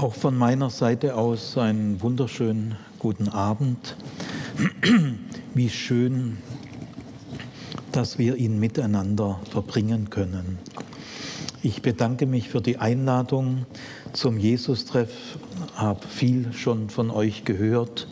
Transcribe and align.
Auch 0.00 0.14
von 0.14 0.34
meiner 0.34 0.70
Seite 0.70 1.14
aus 1.14 1.58
einen 1.58 2.00
wunderschönen 2.00 2.76
guten 2.98 3.28
Abend. 3.28 3.96
Wie 5.54 5.68
schön, 5.68 6.38
dass 7.92 8.18
wir 8.18 8.36
ihn 8.36 8.58
miteinander 8.58 9.38
verbringen 9.50 10.08
können. 10.08 10.58
Ich 11.62 11.82
bedanke 11.82 12.24
mich 12.24 12.48
für 12.48 12.62
die 12.62 12.78
Einladung 12.78 13.66
zum 14.14 14.38
Jesus-Treff, 14.38 15.12
habe 15.74 16.08
viel 16.08 16.54
schon 16.54 16.88
von 16.88 17.10
euch 17.10 17.44
gehört 17.44 18.08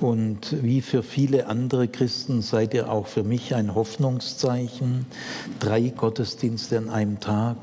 und 0.00 0.62
wie 0.62 0.82
für 0.82 1.02
viele 1.02 1.46
andere 1.46 1.88
Christen 1.88 2.42
seid 2.42 2.74
ihr 2.74 2.90
auch 2.90 3.06
für 3.06 3.22
mich 3.22 3.54
ein 3.54 3.74
Hoffnungszeichen. 3.74 5.06
Drei 5.58 5.88
Gottesdienste 5.88 6.78
an 6.78 6.90
einem 6.90 7.20
Tag, 7.20 7.56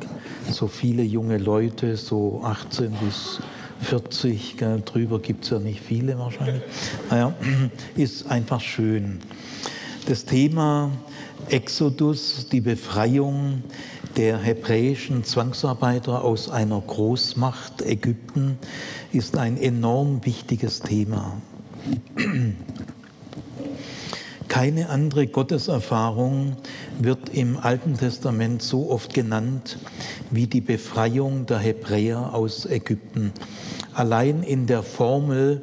so 0.49 0.67
viele 0.67 1.03
junge 1.03 1.37
Leute, 1.37 1.95
so 1.95 2.41
18 2.43 2.91
bis 2.93 3.39
40, 3.81 4.57
gell, 4.57 4.81
drüber 4.83 5.19
gibt 5.19 5.43
es 5.43 5.51
ja 5.51 5.59
nicht 5.59 5.81
viele 5.81 6.17
wahrscheinlich. 6.17 6.63
Naja, 7.09 7.33
ist 7.95 8.29
einfach 8.29 8.61
schön. 8.61 9.19
Das 10.07 10.25
Thema 10.25 10.91
Exodus, 11.49 12.47
die 12.51 12.61
Befreiung 12.61 13.63
der 14.17 14.37
hebräischen 14.37 15.23
Zwangsarbeiter 15.23 16.23
aus 16.23 16.49
einer 16.49 16.81
Großmacht 16.81 17.81
Ägypten, 17.81 18.57
ist 19.11 19.37
ein 19.37 19.57
enorm 19.57 20.25
wichtiges 20.25 20.79
Thema. 20.79 21.37
Keine 24.47 24.89
andere 24.89 25.27
Gotteserfahrung 25.27 26.57
wird 26.99 27.29
im 27.29 27.57
Alten 27.57 27.97
Testament 27.97 28.61
so 28.61 28.89
oft 28.91 29.13
genannt 29.13 29.79
wie 30.29 30.47
die 30.47 30.61
Befreiung 30.61 31.45
der 31.45 31.59
Hebräer 31.59 32.33
aus 32.33 32.65
Ägypten. 32.65 33.31
Allein 33.93 34.43
in 34.43 34.65
der 34.67 34.83
Formel, 34.83 35.61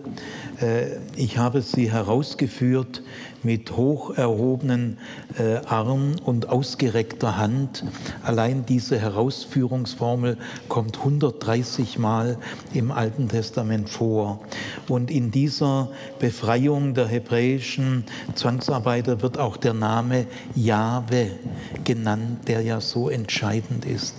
äh, 0.60 0.86
ich 1.16 1.38
habe 1.38 1.62
sie 1.62 1.90
herausgeführt, 1.90 3.02
mit 3.42 3.76
hoch 3.76 4.16
erhobenen 4.16 4.98
äh, 5.38 5.56
Arm 5.66 6.16
und 6.24 6.48
ausgereckter 6.48 7.38
Hand. 7.38 7.84
Allein 8.22 8.66
diese 8.66 8.98
Herausführungsformel 8.98 10.36
kommt 10.68 10.98
130 10.98 11.98
Mal 11.98 12.36
im 12.74 12.90
Alten 12.90 13.28
Testament 13.28 13.88
vor. 13.88 14.40
Und 14.88 15.10
in 15.10 15.30
dieser 15.30 15.88
Befreiung 16.18 16.94
der 16.94 17.08
hebräischen 17.08 18.04
Zwangsarbeiter 18.34 19.22
wird 19.22 19.38
auch 19.38 19.56
der 19.56 19.74
Name 19.74 20.26
Jahwe 20.54 21.30
genannt, 21.84 22.48
der 22.48 22.60
ja 22.60 22.80
so 22.80 23.08
entscheidend 23.08 23.84
ist. 23.86 24.14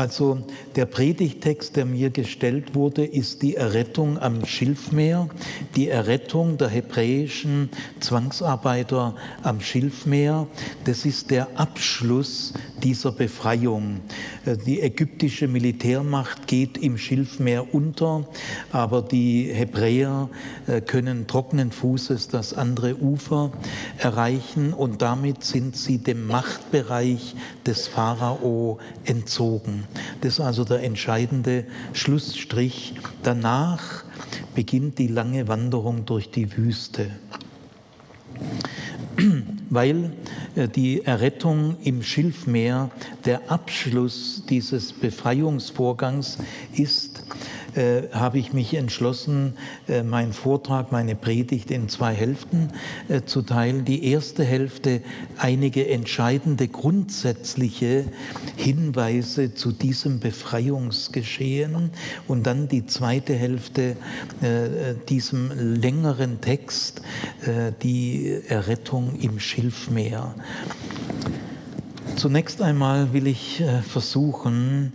Also 0.00 0.38
der 0.76 0.86
Predigtext, 0.86 1.76
der 1.76 1.84
mir 1.84 2.08
gestellt 2.08 2.74
wurde, 2.74 3.04
ist 3.04 3.42
die 3.42 3.56
Errettung 3.56 4.18
am 4.18 4.46
Schilfmeer, 4.46 5.28
die 5.76 5.88
Errettung 5.88 6.56
der 6.56 6.68
hebräischen 6.68 7.68
Zwangsarbeiter 8.00 9.14
am 9.42 9.60
Schilfmeer. 9.60 10.46
Das 10.86 11.04
ist 11.04 11.30
der 11.30 11.48
Abschluss 11.60 12.54
dieser 12.82 13.12
Befreiung. 13.12 14.00
Äh, 14.46 14.56
die 14.56 14.80
ägyptische 14.80 15.48
Militärmacht 15.48 16.46
geht 16.46 16.78
im 16.78 16.96
Schilfmeer 16.96 17.74
unter, 17.74 18.26
aber 18.72 19.02
die 19.02 19.50
Hebräer 19.52 20.30
äh, 20.66 20.80
können 20.80 21.26
trockenen 21.26 21.72
Fußes 21.72 22.28
das 22.28 22.54
andere 22.54 22.96
Ufer 22.96 23.52
erreichen 23.98 24.72
und 24.72 25.02
damit 25.02 25.44
sind 25.44 25.76
sie 25.76 25.98
dem 25.98 26.26
Machtbereich 26.26 27.34
des 27.66 27.86
Pharao 27.86 28.78
entzogen. 29.04 29.89
Das 30.20 30.34
ist 30.34 30.40
also 30.40 30.64
der 30.64 30.82
entscheidende 30.82 31.64
Schlussstrich. 31.92 32.94
Danach 33.22 34.04
beginnt 34.54 34.98
die 34.98 35.08
lange 35.08 35.48
Wanderung 35.48 36.06
durch 36.06 36.30
die 36.30 36.56
Wüste 36.56 37.10
weil 39.70 40.12
äh, 40.56 40.68
die 40.68 41.04
Errettung 41.04 41.76
im 41.82 42.02
Schilfmeer 42.02 42.90
der 43.24 43.50
Abschluss 43.50 44.44
dieses 44.48 44.92
Befreiungsvorgangs 44.92 46.38
ist 46.72 47.22
äh, 47.74 48.08
habe 48.12 48.38
ich 48.38 48.52
mich 48.52 48.74
entschlossen, 48.74 49.54
äh, 49.88 50.02
meinen 50.02 50.32
Vortrag, 50.32 50.92
meine 50.92 51.14
Predigt 51.14 51.70
in 51.70 51.88
zwei 51.88 52.14
Hälften 52.14 52.70
äh, 53.08 53.22
zu 53.22 53.42
teilen. 53.42 53.84
Die 53.84 54.04
erste 54.04 54.44
Hälfte 54.44 55.02
einige 55.38 55.88
entscheidende 55.88 56.68
grundsätzliche 56.68 58.04
Hinweise 58.56 59.54
zu 59.54 59.72
diesem 59.72 60.20
Befreiungsgeschehen 60.20 61.90
und 62.28 62.46
dann 62.46 62.68
die 62.68 62.86
zweite 62.86 63.34
Hälfte 63.34 63.96
äh, 64.40 64.94
diesem 65.08 65.50
längeren 65.80 66.40
Text, 66.40 67.02
äh, 67.42 67.72
die 67.82 68.40
Errettung 68.48 69.18
im 69.20 69.40
Schilfmeer. 69.40 70.34
Zunächst 72.16 72.60
einmal 72.60 73.12
will 73.12 73.26
ich 73.26 73.60
äh, 73.60 73.80
versuchen, 73.82 74.92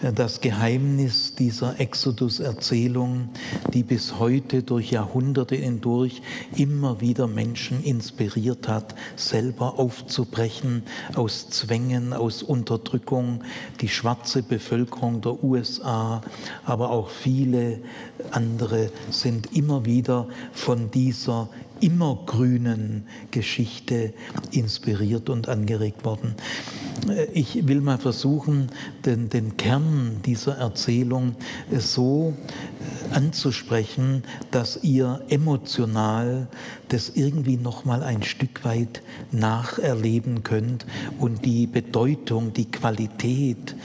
das 0.00 0.40
Geheimnis 0.40 1.34
dieser 1.34 1.80
Exodus-Erzählung, 1.80 3.30
die 3.74 3.82
bis 3.82 4.18
heute 4.18 4.62
durch 4.62 4.92
Jahrhunderte 4.92 5.56
hindurch 5.56 6.22
immer 6.56 7.00
wieder 7.00 7.26
Menschen 7.26 7.82
inspiriert 7.82 8.68
hat, 8.68 8.94
selber 9.16 9.78
aufzubrechen 9.78 10.84
aus 11.14 11.50
Zwängen, 11.50 12.12
aus 12.12 12.42
Unterdrückung. 12.42 13.42
Die 13.80 13.88
schwarze 13.88 14.42
Bevölkerung 14.42 15.20
der 15.20 15.42
USA, 15.42 16.22
aber 16.64 16.90
auch 16.90 17.10
viele 17.10 17.80
andere 18.30 18.90
sind 19.10 19.56
immer 19.56 19.84
wieder 19.84 20.28
von 20.52 20.90
dieser 20.90 21.48
immergrünen 21.80 23.06
Geschichte 23.30 24.12
inspiriert 24.50 25.28
und 25.28 25.48
angeregt 25.48 26.04
worden. 26.04 26.34
Äh, 27.08 27.26
ich 27.32 27.66
will 27.68 27.80
mal 27.80 27.98
versuchen, 27.98 28.70
den, 29.04 29.28
den 29.28 29.56
Kern 29.56 30.20
dieser 30.24 30.56
Erzählung 30.56 31.34
so 31.76 32.34
äh, 33.10 33.14
anzusprechen, 33.14 34.22
dass 34.50 34.82
ihr 34.82 35.22
emotional 35.28 36.48
das 36.88 37.10
irgendwie 37.10 37.56
noch 37.56 37.84
mal 37.84 38.02
ein 38.02 38.22
Stück 38.22 38.64
weit 38.64 39.02
nacherleben 39.30 40.42
könnt 40.42 40.86
und 41.18 41.44
die 41.44 41.66
Bedeutung, 41.66 42.52
die 42.52 42.70
Qualität 42.70 43.76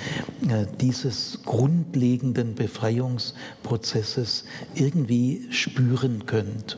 äh, 0.48 0.66
dieses 0.80 1.40
grundlegenden 1.46 2.56
Befreiungsprozesses 2.56 4.46
irgendwie 4.75 5.48
spüren 5.50 6.25
könnt. 6.25 6.78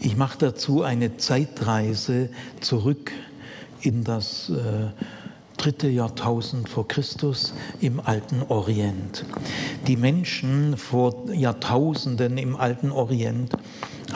Ich 0.00 0.16
mache 0.16 0.38
dazu 0.38 0.82
eine 0.82 1.16
Zeitreise 1.16 2.28
zurück 2.60 3.12
in 3.80 4.04
das 4.04 4.50
äh, 4.50 4.90
dritte 5.56 5.88
Jahrtausend 5.88 6.68
vor 6.68 6.86
Christus 6.86 7.54
im 7.80 8.00
alten 8.00 8.42
Orient. 8.48 9.24
Die 9.86 9.96
Menschen 9.96 10.76
vor 10.76 11.30
Jahrtausenden 11.32 12.38
im 12.38 12.56
alten 12.56 12.90
Orient 12.90 13.52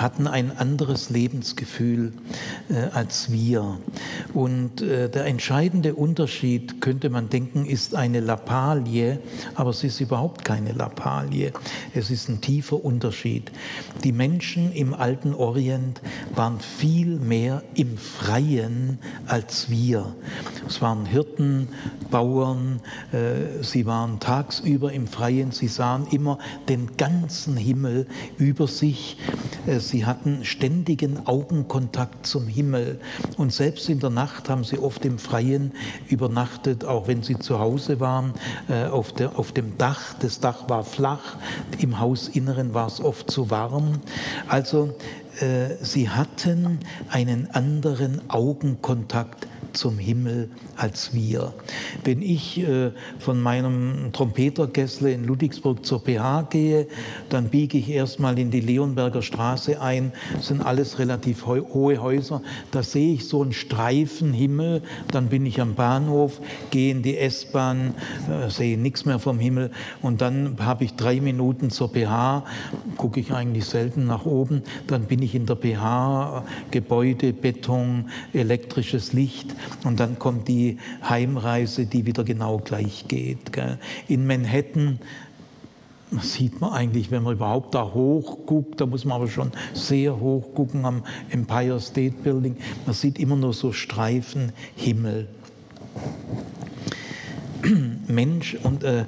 hatten 0.01 0.27
ein 0.27 0.57
anderes 0.57 1.11
Lebensgefühl 1.11 2.13
äh, 2.69 2.75
als 2.93 3.31
wir. 3.31 3.79
Und 4.33 4.83
äh, 4.83 5.09
der 5.09 5.27
entscheidende 5.27 5.95
Unterschied, 5.95 6.81
könnte 6.81 7.11
man 7.11 7.29
denken, 7.29 7.67
ist 7.67 7.95
eine 7.95 8.21
Lappalie, 8.21 9.19
aber 9.55 9.71
es 9.71 9.85
ist 9.85 10.01
überhaupt 10.01 10.45
keine 10.45 10.73
Lappalie. 10.73 11.53
Es 11.95 12.11
ist 12.11 12.29
ein 12.29 12.41
tiefer 12.41 12.85
Unterschied. 12.85 13.51
Die 14.05 14.13
Menschen 14.13 14.73
im 14.73 14.95
alten 14.95 15.35
Orient 15.35 16.01
waren 16.35 16.61
viel 16.61 17.19
mehr 17.19 17.63
im 17.75 17.99
Freien 17.99 18.99
als 19.27 19.71
wir. 19.71 20.15
Es 20.67 20.81
waren 20.81 21.07
Hirten, 21.07 21.69
Bauern, 22.11 22.81
äh, 23.13 23.63
sie 23.63 23.87
waren 23.87 24.21
tagsüber 24.21 24.93
im 24.93 25.07
Freien, 25.07 25.53
sie 25.53 25.69
sahen 25.69 26.07
immer 26.11 26.39
den 26.69 26.97
ganzen 26.97 27.57
Himmel 27.57 28.07
über 28.39 28.67
sich. 28.67 29.17
Äh, 29.67 29.79
Sie 29.91 30.07
hatten 30.07 30.45
ständigen 30.45 31.27
Augenkontakt 31.27 32.25
zum 32.25 32.47
Himmel 32.47 33.01
und 33.37 33.53
selbst 33.53 33.89
in 33.89 33.99
der 33.99 34.11
Nacht 34.11 34.49
haben 34.49 34.63
sie 34.63 34.79
oft 34.79 35.05
im 35.05 35.19
Freien 35.19 35.73
übernachtet, 36.09 36.85
auch 36.85 37.09
wenn 37.09 37.25
sie 37.25 37.37
zu 37.37 37.59
Hause 37.59 37.99
waren, 37.99 38.35
äh, 38.69 38.85
auf, 38.85 39.13
der, 39.13 39.37
auf 39.37 39.51
dem 39.51 39.77
Dach. 39.79 40.15
Das 40.21 40.39
Dach 40.39 40.69
war 40.69 40.85
flach, 40.85 41.39
im 41.81 41.99
Hausinneren 41.99 42.73
war 42.73 42.87
es 42.87 43.01
oft 43.01 43.33
zu 43.33 43.51
warm. 43.51 43.99
Also 44.47 44.95
äh, 45.41 45.75
sie 45.83 46.09
hatten 46.09 46.79
einen 47.09 47.51
anderen 47.51 48.31
Augenkontakt 48.31 49.49
zum 49.73 49.99
Himmel 49.99 50.51
als 50.77 51.15
wir. 51.15 51.53
Wenn 52.05 52.23
ich 52.23 52.61
äh, 52.61 52.91
von 53.19 53.41
meinem 53.41 54.13
Trompetergessle 54.13 55.13
in 55.13 55.25
Ludwigsburg 55.25 55.85
zur 55.85 56.01
PH 56.01 56.49
gehe, 56.51 56.87
dann 57.29 57.49
biege 57.49 57.79
ich 57.79 57.91
erstmal 57.91 58.39
in 58.39 58.51
die 58.51 58.61
Leonberger 58.61 59.23
Straße 59.23 59.81
ein. 59.81 60.13
Das 60.35 60.49
sind 60.49 60.63
alles 60.63 60.99
relativ 60.99 61.47
hohe 61.47 62.03
Häuser. 62.03 62.43
Da 62.71 62.83
sehe 62.83 63.15
ich 63.15 63.27
so 63.27 63.43
einen 63.43 63.53
Streifen 63.53 64.33
Himmel. 64.33 64.83
Dann 65.11 65.29
bin 65.29 65.47
ich 65.47 65.61
am 65.61 65.75
Bahnhof, 65.75 66.41
gehe 66.71 66.91
in 66.91 67.03
die 67.03 67.19
S-Bahn, 67.19 67.95
äh, 68.29 68.51
sehe 68.51 68.79
nichts 68.79 69.05
mehr 69.05 69.19
vom 69.19 69.39
Himmel. 69.39 69.71
Und 70.03 70.21
dann 70.21 70.57
habe 70.61 70.85
ich 70.85 70.95
drei 70.95 71.21
Minuten 71.21 71.71
zur 71.71 71.91
PH, 71.93 72.45
gucke 72.97 73.21
ich 73.21 73.33
eigentlich 73.33 73.65
selten 73.65 74.07
nach 74.07 74.25
oben. 74.25 74.63
Dann 74.87 75.05
bin 75.05 75.23
ich 75.23 75.35
in 75.35 75.47
der 75.47 75.57
PH, 75.57 76.45
Gebäude, 76.71 77.33
Beton, 77.33 78.11
elektrisches 78.33 79.13
Licht. 79.13 79.55
Und 79.85 80.01
dann 80.01 80.19
kommt 80.19 80.49
die 80.49 80.79
Heimreise, 81.09 81.87
die 81.87 82.07
wieder 82.07 82.25
genau 82.25 82.59
gleich 82.59 83.07
geht. 83.09 83.51
In 84.09 84.27
Manhattan 84.27 84.99
sieht 86.23 86.61
man 86.61 86.73
eigentlich, 86.73 87.11
wenn 87.11 87.23
man 87.23 87.35
überhaupt 87.35 87.75
da 87.75 87.93
hoch 87.95 88.39
guckt, 88.47 88.81
da 88.81 88.87
muss 88.87 89.05
man 89.05 89.17
aber 89.17 89.29
schon 89.29 89.53
sehr 89.75 90.19
hoch 90.19 90.55
gucken 90.55 90.85
am 90.85 91.05
Empire 91.31 91.81
State 91.81 92.17
Building, 92.23 92.57
man 92.85 92.95
sieht 92.95 93.19
immer 93.19 93.37
nur 93.37 93.53
so 93.53 93.73
Streifen 93.73 94.53
Himmel. 94.75 95.29
Mensch, 98.09 98.57
und 98.63 98.85
äh, 98.85 99.01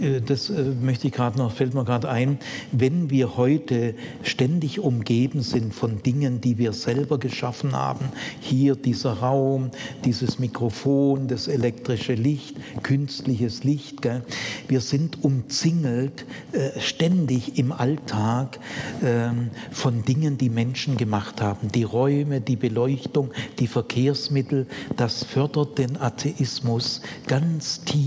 äh, 0.00 0.20
das 0.24 0.50
äh, 0.50 0.64
möchte 0.80 1.06
ich 1.08 1.12
gerade 1.12 1.38
noch, 1.38 1.52
fällt 1.52 1.74
mir 1.74 1.84
gerade 1.84 2.08
ein, 2.08 2.38
wenn 2.72 3.10
wir 3.10 3.36
heute 3.36 3.94
ständig 4.22 4.80
umgeben 4.80 5.42
sind 5.42 5.74
von 5.74 6.02
Dingen, 6.02 6.40
die 6.40 6.58
wir 6.58 6.72
selber 6.72 7.18
geschaffen 7.18 7.72
haben, 7.72 8.06
hier 8.40 8.74
dieser 8.74 9.14
Raum, 9.14 9.70
dieses 10.04 10.38
Mikrofon, 10.38 11.28
das 11.28 11.46
elektrische 11.46 12.14
Licht, 12.14 12.56
künstliches 12.82 13.64
Licht, 13.64 14.02
gell? 14.02 14.22
wir 14.68 14.80
sind 14.80 15.22
umzingelt 15.22 16.24
äh, 16.52 16.80
ständig 16.80 17.58
im 17.58 17.72
Alltag 17.72 18.58
ähm, 19.04 19.50
von 19.70 20.04
Dingen, 20.04 20.38
die 20.38 20.50
Menschen 20.50 20.96
gemacht 20.96 21.40
haben, 21.40 21.68
die 21.72 21.84
Räume, 21.84 22.40
die 22.40 22.56
Beleuchtung, 22.56 23.30
die 23.58 23.66
Verkehrsmittel, 23.66 24.66
das 24.96 25.24
fördert 25.24 25.78
den 25.78 26.00
Atheismus 26.00 27.02
ganz 27.26 27.84
tief 27.84 27.99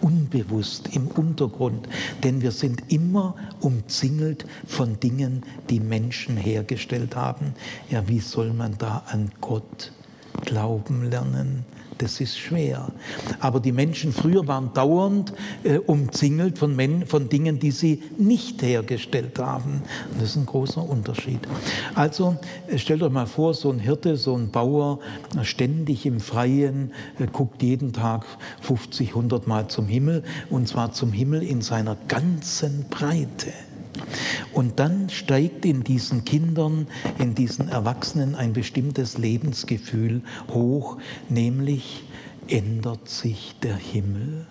unbewusst 0.00 0.94
im 0.94 1.06
Untergrund, 1.08 1.88
denn 2.22 2.42
wir 2.42 2.50
sind 2.50 2.92
immer 2.92 3.34
umzingelt 3.60 4.46
von 4.66 5.00
Dingen, 5.00 5.42
die 5.68 5.80
Menschen 5.80 6.36
hergestellt 6.36 7.16
haben. 7.16 7.54
Ja, 7.90 8.08
wie 8.08 8.20
soll 8.20 8.52
man 8.52 8.76
da 8.78 9.02
an 9.06 9.30
Gott 9.40 9.92
glauben 10.44 11.04
lernen? 11.04 11.64
Das 12.00 12.20
ist 12.20 12.38
schwer. 12.38 12.88
Aber 13.40 13.60
die 13.60 13.72
Menschen 13.72 14.12
früher 14.12 14.46
waren 14.46 14.72
dauernd 14.72 15.32
äh, 15.64 15.78
umzingelt 15.78 16.58
von, 16.58 16.74
Men 16.74 17.06
von 17.06 17.28
Dingen, 17.28 17.58
die 17.58 17.70
sie 17.70 18.02
nicht 18.18 18.62
hergestellt 18.62 19.38
haben. 19.38 19.82
Das 20.18 20.30
ist 20.30 20.36
ein 20.36 20.46
großer 20.46 20.82
Unterschied. 20.82 21.40
Also 21.94 22.36
äh, 22.68 22.78
stellt 22.78 23.02
euch 23.02 23.12
mal 23.12 23.26
vor, 23.26 23.54
so 23.54 23.70
ein 23.70 23.78
Hirte, 23.78 24.16
so 24.16 24.34
ein 24.34 24.50
Bauer, 24.50 25.00
äh, 25.38 25.44
ständig 25.44 26.06
im 26.06 26.20
Freien, 26.20 26.92
äh, 27.18 27.26
guckt 27.26 27.62
jeden 27.62 27.92
Tag 27.92 28.24
50, 28.62 29.10
100 29.10 29.46
Mal 29.46 29.68
zum 29.68 29.86
Himmel 29.86 30.22
und 30.48 30.68
zwar 30.68 30.92
zum 30.92 31.12
Himmel 31.12 31.42
in 31.42 31.60
seiner 31.60 31.96
ganzen 32.08 32.86
Breite. 32.88 33.52
Und 34.52 34.78
dann 34.78 35.08
steigt 35.10 35.64
in 35.64 35.84
diesen 35.84 36.24
Kindern, 36.24 36.86
in 37.18 37.34
diesen 37.34 37.68
Erwachsenen 37.68 38.34
ein 38.34 38.52
bestimmtes 38.52 39.18
Lebensgefühl 39.18 40.22
hoch, 40.52 40.98
nämlich 41.28 42.04
ändert 42.48 43.08
sich 43.08 43.54
der 43.62 43.76
Himmel. 43.76 44.46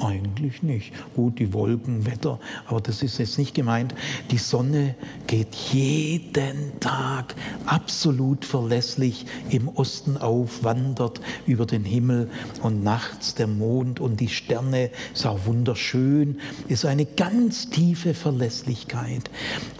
Eigentlich 0.00 0.62
nicht. 0.62 0.92
Gut, 1.14 1.38
die 1.38 1.52
Wolken, 1.52 2.04
Wetter, 2.06 2.38
aber 2.66 2.80
das 2.80 3.02
ist 3.02 3.18
jetzt 3.18 3.38
nicht 3.38 3.54
gemeint. 3.54 3.94
Die 4.30 4.36
Sonne 4.36 4.94
geht 5.26 5.54
jeden 5.54 6.78
Tag 6.80 7.34
absolut 7.64 8.44
verlässlich 8.44 9.26
im 9.48 9.68
Osten 9.68 10.18
auf, 10.18 10.64
wandert 10.64 11.20
über 11.46 11.64
den 11.64 11.84
Himmel 11.84 12.28
und 12.62 12.82
nachts 12.82 13.34
der 13.34 13.46
Mond 13.46 14.00
und 14.00 14.20
die 14.20 14.28
Sterne, 14.28 14.90
ist 15.14 15.24
auch 15.24 15.46
wunderschön, 15.46 16.40
ist 16.68 16.84
eine 16.84 17.06
ganz 17.06 17.70
tiefe 17.70 18.12
Verlässlichkeit. 18.12 19.30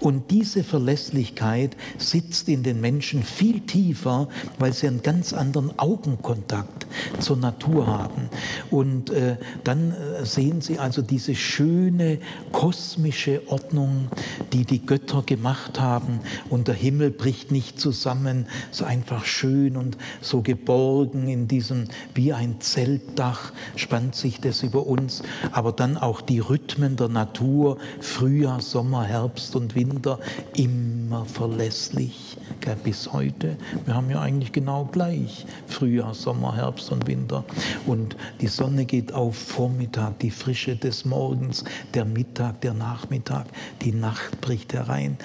Und 0.00 0.30
diese 0.30 0.64
Verlässlichkeit 0.64 1.76
sitzt 1.98 2.48
in 2.48 2.62
den 2.62 2.80
Menschen 2.80 3.22
viel 3.22 3.60
tiefer, 3.60 4.28
weil 4.58 4.72
sie 4.72 4.86
einen 4.86 5.02
ganz 5.02 5.32
anderen 5.32 5.78
Augenkontakt 5.78 6.86
zur 7.18 7.36
Natur 7.36 7.86
haben. 7.86 8.30
Und 8.70 9.10
äh, 9.10 9.36
dann 9.64 9.94
sehen 10.22 10.60
Sie 10.60 10.78
also 10.78 11.02
diese 11.02 11.34
schöne 11.34 12.18
kosmische 12.52 13.42
Ordnung, 13.48 14.08
die 14.52 14.64
die 14.64 14.84
Götter 14.84 15.22
gemacht 15.22 15.80
haben. 15.80 16.20
Und 16.50 16.68
der 16.68 16.74
Himmel 16.74 17.10
bricht 17.10 17.50
nicht 17.50 17.80
zusammen, 17.80 18.46
so 18.70 18.84
einfach 18.84 19.24
schön 19.24 19.76
und 19.76 19.96
so 20.20 20.42
geborgen 20.42 21.28
in 21.28 21.48
diesem, 21.48 21.88
wie 22.14 22.32
ein 22.32 22.60
Zeltdach 22.60 23.52
spannt 23.76 24.14
sich 24.14 24.40
das 24.40 24.62
über 24.62 24.86
uns, 24.86 25.22
aber 25.52 25.72
dann 25.72 25.96
auch 25.96 26.20
die 26.20 26.40
Rhythmen 26.40 26.96
der 26.96 27.08
Natur, 27.08 27.78
Frühjahr, 28.00 28.60
Sommer, 28.60 29.04
Herbst 29.04 29.56
und 29.56 29.74
Winter, 29.74 30.18
immer 30.54 31.24
verlässlich 31.24 32.36
gell, 32.60 32.76
bis 32.82 33.12
heute. 33.12 33.56
Wir 33.84 33.94
haben 33.94 34.10
ja 34.10 34.20
eigentlich 34.20 34.52
genau 34.52 34.88
gleich 34.90 35.46
Frühjahr, 35.66 36.14
Sommer, 36.14 36.56
Herbst 36.56 36.90
und 36.92 37.06
Winter 37.06 37.44
und 37.86 38.16
die 38.40 38.46
Sonne 38.46 38.84
geht 38.84 39.12
auf 39.12 39.36
Vormittag 39.36 40.18
die 40.20 40.30
Frische 40.30 40.76
des 40.76 41.04
Morgens, 41.04 41.64
der 41.94 42.04
Mittag, 42.04 42.60
der 42.60 42.74
Nachmittag, 42.74 43.46
die 43.82 43.92
Nacht 43.92 44.40
bricht 44.40 44.74
herein. 44.74 45.16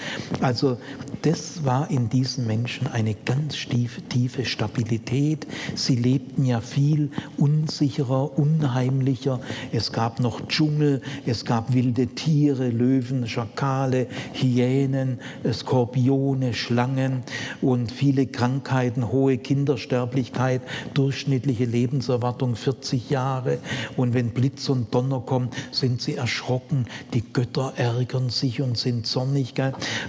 Also 0.42 0.78
das 1.22 1.64
war 1.66 1.90
in 1.92 2.10
diesen 2.10 2.48
Menschen 2.48 2.88
eine 2.88 3.14
ganz 3.14 3.56
tiefe, 3.56 4.02
tiefe 4.02 4.46
Stabilität. 4.46 5.48
Sie 5.76 5.96
lebten 5.96 6.46
ja 6.46 6.62
viel 6.62 7.12
unsicherer, 7.38 8.38
unheimlicher. 8.38 9.40
Es 9.72 9.92
gab 9.92 10.20
noch 10.20 10.48
Dschungel, 10.48 11.02
es 11.26 11.46
gab 11.46 11.74
wilde 11.74 12.08
Tiere, 12.08 12.70
Löwen, 12.70 13.28
Schakale, 13.28 14.08
Hyänen, 14.34 15.20
Skorpione, 15.52 16.54
Schlangen 16.54 17.21
und 17.62 17.92
viele 17.92 18.28
Krankheiten, 18.28 19.12
hohe 19.12 19.38
Kindersterblichkeit, 19.38 20.62
durchschnittliche 20.94 21.66
Lebenserwartung 21.66 22.56
40 22.56 23.10
Jahre. 23.10 23.58
Und 23.98 24.14
wenn 24.14 24.32
Blitz 24.32 24.70
und 24.70 24.94
Donner 24.94 25.22
kommen, 25.22 25.50
sind 25.72 26.02
sie 26.02 26.16
erschrocken, 26.16 26.86
die 27.14 27.22
Götter 27.22 27.74
ärgern 27.76 28.30
sich 28.30 28.62
und 28.62 28.78
sind 28.78 29.08
zornig. 29.08 29.54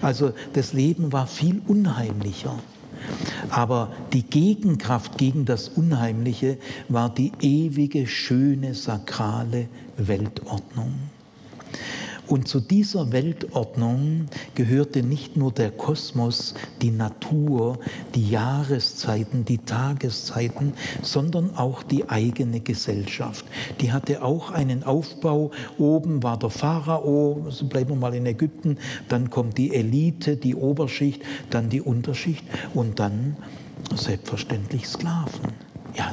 Also 0.00 0.32
das 0.52 0.72
Leben 0.72 1.12
war 1.12 1.26
viel 1.26 1.60
unheimlicher. 1.66 2.58
Aber 3.50 3.92
die 4.12 4.22
Gegenkraft 4.22 5.18
gegen 5.18 5.44
das 5.44 5.68
Unheimliche 5.68 6.58
war 6.88 7.12
die 7.12 7.32
ewige, 7.40 8.06
schöne, 8.06 8.74
sakrale 8.74 9.68
Weltordnung. 9.96 10.94
Und 12.32 12.48
zu 12.48 12.60
dieser 12.60 13.12
Weltordnung 13.12 14.24
gehörte 14.54 15.02
nicht 15.02 15.36
nur 15.36 15.52
der 15.52 15.70
Kosmos, 15.70 16.54
die 16.80 16.90
Natur, 16.90 17.78
die 18.14 18.30
Jahreszeiten, 18.30 19.44
die 19.44 19.58
Tageszeiten, 19.58 20.72
sondern 21.02 21.54
auch 21.58 21.82
die 21.82 22.08
eigene 22.08 22.60
Gesellschaft. 22.60 23.44
Die 23.82 23.92
hatte 23.92 24.22
auch 24.22 24.50
einen 24.50 24.82
Aufbau. 24.82 25.50
Oben 25.76 26.22
war 26.22 26.38
der 26.38 26.48
Pharao, 26.48 27.42
also 27.44 27.66
bleiben 27.66 27.90
wir 27.90 27.96
mal 27.96 28.14
in 28.14 28.24
Ägypten, 28.24 28.78
dann 29.10 29.28
kommt 29.28 29.58
die 29.58 29.74
Elite, 29.74 30.38
die 30.38 30.54
Oberschicht, 30.54 31.20
dann 31.50 31.68
die 31.68 31.82
Unterschicht 31.82 32.46
und 32.72 32.98
dann 32.98 33.36
selbstverständlich 33.94 34.88
Sklaven. 34.88 35.52
Ja, 35.94 36.10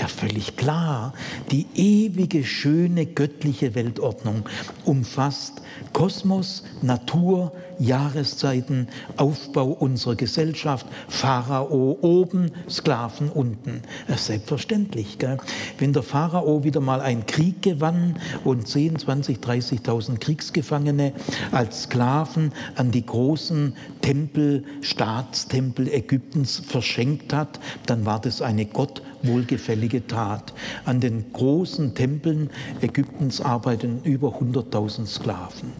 ja 0.00 0.08
völlig 0.08 0.56
klar. 0.56 1.12
Die 1.50 1.66
ewige, 1.74 2.42
schöne, 2.42 3.04
göttliche 3.04 3.74
Weltordnung 3.74 4.48
umfasst 4.84 5.60
Kosmos, 5.92 6.62
Natur, 6.82 7.52
Jahreszeiten, 7.78 8.88
Aufbau 9.16 9.68
unserer 9.68 10.14
Gesellschaft, 10.14 10.86
Pharao 11.08 11.98
oben, 12.00 12.52
Sklaven 12.68 13.30
unten. 13.30 13.82
Selbstverständlich. 14.14 15.18
Gell? 15.18 15.38
Wenn 15.78 15.92
der 15.92 16.02
Pharao 16.02 16.64
wieder 16.64 16.80
mal 16.80 17.00
einen 17.00 17.26
Krieg 17.26 17.62
gewann 17.62 18.18
und 18.44 18.68
10, 18.68 18.98
20, 18.98 19.38
30.000 19.38 20.18
Kriegsgefangene 20.18 21.12
als 21.52 21.84
Sklaven 21.84 22.52
an 22.76 22.90
die 22.90 23.04
großen 23.04 23.74
Tempel, 24.02 24.64
Staatstempel 24.82 25.88
Ägyptens 25.88 26.62
verschenkt 26.66 27.32
hat, 27.32 27.58
dann 27.86 28.04
war 28.06 28.20
das 28.20 28.42
eine 28.42 28.66
Gott 28.66 29.02
wohlgefällige 29.22 29.89
Tat. 29.98 30.52
An 30.84 31.00
den 31.00 31.32
großen 31.32 31.94
Tempeln 31.94 32.50
Ägyptens 32.80 33.40
arbeiten 33.40 34.00
über 34.04 34.40
100.000 34.40 35.06
Sklaven. 35.06 35.72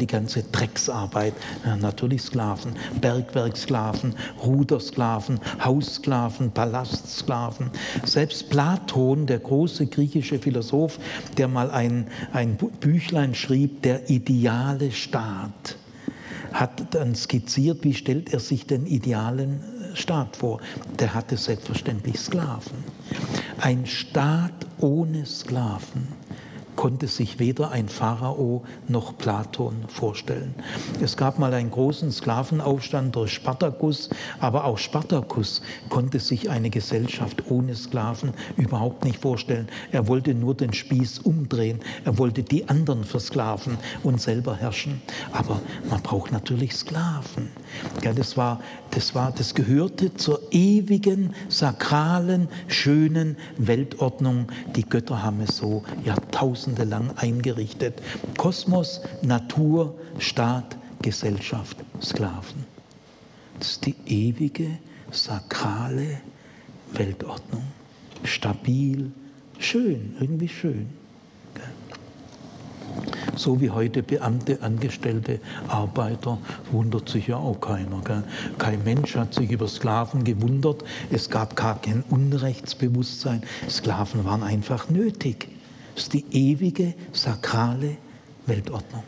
die 0.00 0.06
ganze 0.06 0.42
Drecksarbeit, 0.44 1.34
natürlich 1.78 2.22
Sklaven, 2.22 2.72
Bergwerksklaven, 3.02 4.14
Rudersklaven, 4.42 5.40
Haussklaven, 5.62 6.52
Palastsklaven. 6.52 7.70
Selbst 8.04 8.48
Platon, 8.48 9.26
der 9.26 9.40
große 9.40 9.86
griechische 9.86 10.38
Philosoph, 10.38 10.98
der 11.36 11.48
mal 11.48 11.70
ein, 11.70 12.06
ein 12.32 12.56
Büchlein 12.56 13.34
schrieb, 13.34 13.82
der 13.82 14.08
ideale 14.08 14.90
Staat, 14.90 15.76
hat 16.54 16.94
dann 16.94 17.14
skizziert, 17.14 17.84
wie 17.84 17.94
stellt 17.94 18.32
er 18.32 18.40
sich 18.40 18.66
den 18.66 18.86
idealen 18.86 19.60
Staat 19.94 20.36
vor. 20.36 20.60
Der 20.98 21.14
hatte 21.14 21.36
selbstverständlich 21.36 22.18
Sklaven. 22.18 22.84
Ein 23.60 23.86
Staat 23.86 24.66
ohne 24.78 25.24
Sklaven 25.26 26.08
konnte 26.76 27.06
sich 27.06 27.38
weder 27.38 27.70
ein 27.70 27.88
Pharao 27.88 28.64
noch 28.88 29.16
Platon 29.16 29.84
vorstellen. 29.88 30.54
Es 31.00 31.16
gab 31.16 31.38
mal 31.38 31.54
einen 31.54 31.70
großen 31.70 32.10
Sklavenaufstand 32.10 33.14
durch 33.16 33.32
Spartacus, 33.32 34.10
aber 34.40 34.64
auch 34.64 34.78
Spartacus 34.78 35.62
konnte 35.88 36.18
sich 36.18 36.50
eine 36.50 36.70
Gesellschaft 36.70 37.50
ohne 37.50 37.74
Sklaven 37.74 38.32
überhaupt 38.56 39.04
nicht 39.04 39.20
vorstellen. 39.20 39.68
Er 39.92 40.08
wollte 40.08 40.34
nur 40.34 40.54
den 40.54 40.72
Spieß 40.72 41.20
umdrehen, 41.20 41.80
er 42.04 42.18
wollte 42.18 42.42
die 42.42 42.68
anderen 42.68 43.04
versklaven 43.04 43.78
und 44.02 44.20
selber 44.20 44.56
herrschen. 44.56 45.02
Aber 45.32 45.60
man 45.88 46.02
braucht 46.02 46.32
natürlich 46.32 46.74
Sklaven. 46.74 47.50
Ja, 48.02 48.12
das, 48.12 48.36
war, 48.36 48.60
das, 48.90 49.14
war, 49.14 49.32
das 49.32 49.54
gehörte 49.54 50.14
zur 50.14 50.40
ewigen, 50.50 51.34
sakralen, 51.48 52.48
schönen 52.68 53.36
Weltordnung. 53.58 54.46
Die 54.76 54.84
Götter 54.88 55.22
haben 55.22 55.40
es 55.40 55.56
so 55.56 55.82
Jahrtausende 56.64 56.84
lang 56.84 57.10
eingerichtet. 57.16 58.00
Kosmos, 58.36 59.00
Natur, 59.22 59.94
Staat, 60.18 60.76
Gesellschaft, 61.02 61.76
Sklaven. 62.00 62.64
Das 63.58 63.72
ist 63.72 63.86
die 63.86 63.94
ewige, 64.06 64.78
sakrale 65.10 66.20
Weltordnung. 66.92 67.64
Stabil, 68.24 69.12
schön, 69.58 70.16
irgendwie 70.18 70.48
schön. 70.48 70.88
So 73.36 73.60
wie 73.60 73.70
heute 73.70 74.02
Beamte, 74.02 74.62
Angestellte, 74.62 75.40
Arbeiter, 75.68 76.38
wundert 76.70 77.08
sich 77.08 77.26
ja 77.26 77.36
auch 77.36 77.60
keiner. 77.60 78.00
Gell? 78.04 78.22
Kein 78.58 78.84
Mensch 78.84 79.16
hat 79.16 79.34
sich 79.34 79.50
über 79.50 79.66
Sklaven 79.66 80.22
gewundert. 80.22 80.84
Es 81.10 81.28
gab 81.28 81.56
gar 81.56 81.80
kein 81.80 82.04
Unrechtsbewusstsein. 82.10 83.42
Sklaven 83.68 84.24
waren 84.24 84.42
einfach 84.42 84.88
nötig. 84.88 85.53
Das 85.94 86.04
ist 86.04 86.12
die 86.12 86.24
ewige, 86.30 86.94
sakrale 87.12 87.96
Weltordnung. 88.46 89.04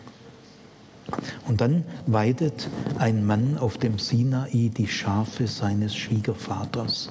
Und 1.46 1.60
dann 1.60 1.84
weidet 2.06 2.68
ein 2.98 3.24
Mann 3.24 3.58
auf 3.58 3.78
dem 3.78 3.98
Sinai 3.98 4.70
die 4.76 4.88
Schafe 4.88 5.46
seines 5.46 5.94
Schwiegervaters. 5.96 7.10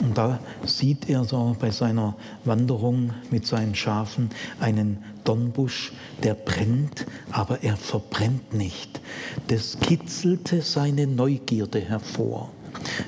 Und 0.00 0.16
da 0.16 0.40
sieht 0.64 1.08
er 1.10 1.24
so 1.24 1.54
bei 1.60 1.70
seiner 1.70 2.16
Wanderung 2.44 3.12
mit 3.30 3.46
seinen 3.46 3.74
Schafen 3.74 4.30
einen 4.58 4.98
Dornbusch, 5.24 5.92
der 6.22 6.34
brennt, 6.34 7.06
aber 7.30 7.62
er 7.62 7.76
verbrennt 7.76 8.54
nicht. 8.54 9.00
Das 9.48 9.78
kitzelte 9.78 10.62
seine 10.62 11.06
Neugierde 11.06 11.80
hervor. 11.80 12.50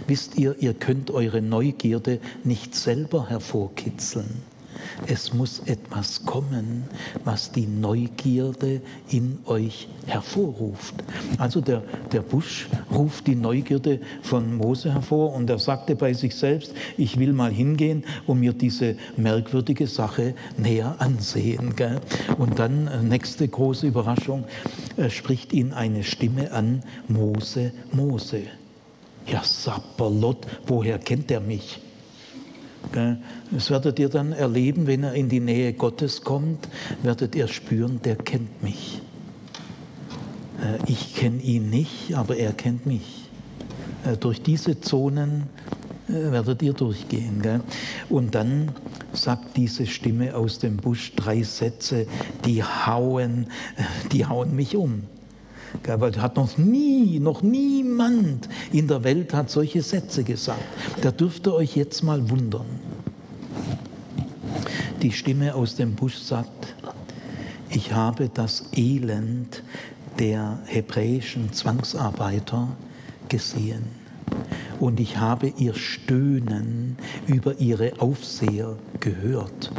Wisst 0.07 0.37
ihr, 0.37 0.57
ihr 0.61 0.75
könnt 0.75 1.11
eure 1.11 1.41
Neugierde 1.41 2.21
nicht 2.45 2.75
selber 2.75 3.29
hervorkitzeln. 3.31 4.52
Es 5.07 5.33
muss 5.33 5.61
etwas 5.67 6.25
kommen, 6.25 6.85
was 7.25 7.53
die 7.53 7.67
Neugierde 7.67 8.81
in 9.09 9.39
euch 9.47 9.89
hervorruft. 10.07 10.95
Also 11.39 11.61
der, 11.61 11.83
der 12.13 12.21
Busch 12.21 12.69
ruft 12.91 13.27
die 13.27 13.35
Neugierde 13.35 14.01
von 14.23 14.57
Mose 14.57 14.93
hervor 14.93 15.35
und 15.35 15.49
er 15.51 15.59
sagte 15.59 15.97
bei 15.97 16.13
sich 16.13 16.35
selbst, 16.35 16.75
ich 16.97 17.19
will 17.19 17.33
mal 17.33 17.51
hingehen 17.51 18.05
und 18.27 18.41
mir 18.41 18.53
diese 18.53 18.97
merkwürdige 19.17 19.87
Sache 19.87 20.35
näher 20.57 20.97
ansehen. 20.99 21.77
Gell? 21.77 22.01
Und 22.39 22.59
dann, 22.59 22.87
äh, 22.87 23.03
nächste 23.03 23.47
große 23.49 23.87
Überraschung, 23.87 24.45
äh, 24.97 25.11
spricht 25.11 25.53
ihn 25.53 25.73
eine 25.73 26.05
Stimme 26.05 26.53
an, 26.53 26.83
Mose, 27.09 27.73
Mose. 27.93 28.43
Ja, 29.27 29.43
Sapperlot, 29.45 30.47
woher 30.67 30.99
kennt 30.99 31.31
er 31.31 31.41
mich? 31.41 31.81
Das 33.51 33.71
werdet 33.71 33.99
ihr 33.99 34.09
dann 34.09 34.33
erleben, 34.33 34.87
wenn 34.87 35.05
er 35.05 35.15
in 35.15 35.29
die 35.29 35.41
Nähe 35.41 35.73
Gottes 35.73 36.23
kommt, 36.23 36.69
werdet 37.03 37.35
ihr 37.35 37.49
spüren, 37.49 38.01
der 38.03 38.17
kennt 38.17 38.63
mich. 38.63 39.01
Äh, 40.63 40.79
ich 40.87 41.15
kenne 41.15 41.43
ihn 41.43 41.71
nicht, 41.71 42.15
aber 42.15 42.37
er 42.37 42.53
kennt 42.53 42.87
mich. 42.87 43.29
Äh, 44.05 44.17
durch 44.17 44.43
diese 44.43 44.81
Zonen 44.81 45.45
äh, 46.09 46.13
werdet 46.13 46.63
ihr 46.63 46.73
durchgehen. 46.73 47.43
Und 48.09 48.35
dann 48.35 48.73
sagt 49.13 49.57
diese 49.57 49.87
Stimme 49.87 50.35
aus 50.35 50.59
dem 50.59 50.77
Busch 50.77 51.15
drei 51.15 51.43
Sätze, 51.43 52.07
die 52.45 52.63
hauen, 52.63 53.47
die 54.13 54.27
hauen 54.27 54.57
mich 54.57 54.77
um. 54.77 55.05
Weil 55.85 56.21
hat 56.21 56.37
noch 56.37 56.59
nie, 56.59 57.19
noch 57.19 57.43
niemand 57.43 58.49
in 58.73 58.89
der 58.89 59.05
Welt 59.05 59.35
hat 59.35 59.51
solche 59.51 59.83
Sätze 59.83 60.25
gesagt. 60.25 60.63
Da 61.01 61.11
dürft 61.11 61.47
ihr 61.47 61.55
euch 61.55 61.77
jetzt 61.77 62.03
mal 62.03 62.31
wundern. 62.31 62.67
Die 65.03 65.13
Stimme 65.13 65.55
aus 65.55 65.75
dem 65.75 65.95
Busch 65.95 66.17
sagt, 66.17 66.75
ich 67.71 67.93
habe 67.93 68.31
das 68.33 68.67
Elend 68.77 69.63
der 70.19 70.59
hebräischen 70.67 71.53
Zwangsarbeiter 71.53 72.69
gesehen 73.29 73.85
und 74.79 75.01
ich 75.01 75.17
habe 75.17 75.53
ihr 75.57 75.75
Stöhnen 75.75 76.97
über 77.27 77.59
ihre 77.59 78.01
Aufseher 78.01 78.77
gehört 79.01 79.73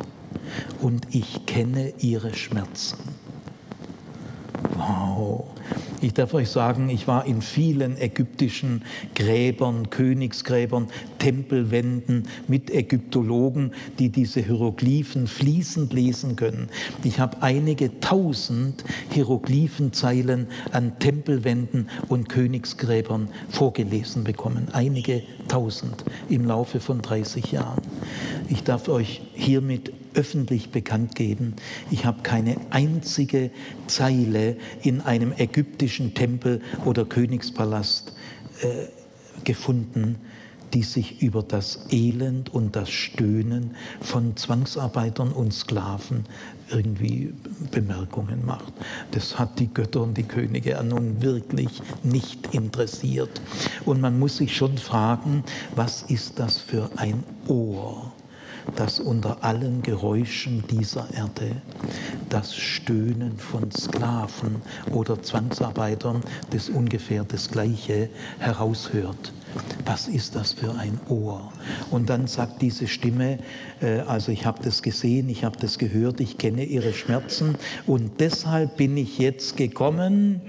und 0.82 1.08
ich 1.12 1.46
kenne 1.46 1.94
ihre 2.00 2.34
Schmerzen. 2.34 2.98
Wow, 4.76 5.46
ich 6.04 6.14
darf 6.14 6.34
euch 6.34 6.50
sagen, 6.50 6.90
ich 6.90 7.08
war 7.08 7.26
in 7.26 7.42
vielen 7.42 7.98
ägyptischen 7.98 8.84
Gräbern, 9.16 9.90
Königsgräbern, 9.90 10.90
Tempelwänden 11.18 12.28
mit 12.48 12.70
Ägyptologen, 12.70 13.72
die 14.00 14.10
diese 14.10 14.42
Hieroglyphen 14.42 15.28
fließend 15.28 15.94
lesen 15.94 16.36
können. 16.36 16.68
Ich 17.04 17.20
habe 17.20 17.42
einige 17.42 18.02
tausend 18.02 18.84
Hieroglyphenzeilen 19.12 20.48
an 20.72 21.00
Tempelwänden 21.00 21.90
und 22.10 22.28
Königsgräbern 22.28 23.30
vorgelesen 23.50 24.26
bekommen. 24.26 24.68
Einige 24.74 25.24
tausend 25.48 26.04
im 26.28 26.46
Laufe 26.46 26.82
von 26.82 27.02
30 27.02 27.54
Jahren. 27.54 27.82
Ich 28.50 28.64
darf 28.64 28.90
euch 28.90 29.22
hiermit 29.34 29.94
öffentlich 30.14 30.72
bekannt 30.72 31.16
geben, 31.16 31.56
ich 31.92 32.06
habe 32.06 32.22
keine 32.24 32.58
einzige 32.70 33.52
Zeile 33.88 34.58
in 34.82 35.02
einem 35.02 35.34
ägyptischen 35.38 36.14
Tempel 36.14 36.62
oder 36.86 37.06
Königspalast 37.06 38.14
äh, 38.62 38.88
gefunden, 39.44 40.18
die 40.74 40.84
sich 40.84 41.22
über 41.22 41.44
das 41.44 41.86
Elend 41.92 42.54
und 42.54 42.76
das 42.76 42.90
Stöhnen 42.90 43.76
von 44.02 44.36
Zwangsarbeitern 44.36 45.32
und 45.32 45.54
Sklaven 45.54 46.26
irgendwie 46.70 47.34
Bemerkungen 47.72 48.46
macht. 48.46 48.74
Das 49.12 49.38
hat 49.38 49.60
die 49.60 49.72
Götter 49.72 50.02
und 50.02 50.18
die 50.18 50.24
Könige 50.24 50.82
nun 50.84 51.22
wirklich 51.22 51.82
nicht 52.02 52.54
interessiert. 52.54 53.42
Und 53.86 54.02
man 54.02 54.18
muss 54.18 54.38
sich 54.38 54.56
schon 54.56 54.78
fragen, 54.78 55.44
was 55.76 56.04
ist 56.04 56.40
das 56.40 56.58
für 56.58 56.90
ein 56.96 57.24
Ohr? 57.48 58.12
Dass 58.76 59.00
unter 59.00 59.44
allen 59.44 59.82
Geräuschen 59.82 60.64
dieser 60.70 61.08
Erde 61.14 61.62
das 62.30 62.56
Stöhnen 62.56 63.38
von 63.38 63.72
Sklaven 63.72 64.62
oder 64.92 65.22
Zwangsarbeitern 65.22 66.22
das 66.50 66.70
ungefähr 66.70 67.24
das 67.24 67.50
Gleiche 67.50 68.10
heraushört. 68.40 69.34
Was 69.86 70.08
ist 70.08 70.36
das 70.36 70.54
für 70.54 70.74
ein 70.76 71.00
Ohr? 71.10 71.52
Und 71.92 72.10
dann 72.10 72.28
sagt 72.28 72.62
diese 72.62 72.88
Stimme, 72.88 73.40
äh, 73.82 74.00
also 74.02 74.32
ich 74.32 74.46
habe 74.46 74.64
das 74.64 74.82
gesehen, 74.82 75.30
ich 75.30 75.44
habe 75.44 75.58
das 75.60 75.78
gehört, 75.78 76.20
ich 76.20 76.38
kenne 76.38 76.64
ihre 76.64 76.94
Schmerzen 76.94 77.56
und 77.86 78.20
deshalb 78.20 78.78
bin 78.78 78.98
ich 78.98 79.18
jetzt 79.18 79.58
gekommen, 79.58 80.42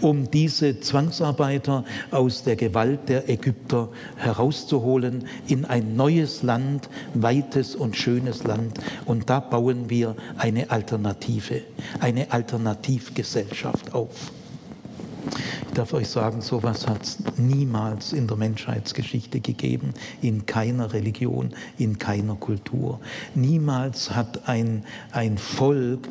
um 0.00 0.30
diese 0.30 0.80
Zwangsarbeiter 0.80 1.84
aus 2.10 2.44
der 2.44 2.56
Gewalt 2.56 3.08
der 3.08 3.28
Ägypter 3.28 3.88
herauszuholen 4.16 5.26
in 5.48 5.64
ein 5.64 5.96
neues 5.96 6.42
Land, 6.42 6.88
weites 7.14 7.74
und 7.74 7.96
schönes 7.96 8.44
Land. 8.44 8.78
Und 9.06 9.30
da 9.30 9.40
bauen 9.40 9.90
wir 9.90 10.14
eine 10.36 10.70
Alternative, 10.70 11.62
eine 12.00 12.30
Alternativgesellschaft 12.30 13.94
auf. 13.94 14.32
Ich 15.68 15.74
darf 15.74 15.92
euch 15.92 16.08
sagen, 16.08 16.40
sowas 16.40 16.86
hat 16.86 17.02
es 17.02 17.18
niemals 17.36 18.12
in 18.12 18.26
der 18.26 18.36
Menschheitsgeschichte 18.36 19.40
gegeben, 19.40 19.92
in 20.22 20.46
keiner 20.46 20.92
Religion, 20.92 21.50
in 21.78 21.98
keiner 21.98 22.36
Kultur. 22.36 23.00
Niemals 23.34 24.14
hat 24.14 24.48
ein, 24.48 24.84
ein 25.12 25.38
Volk 25.38 26.08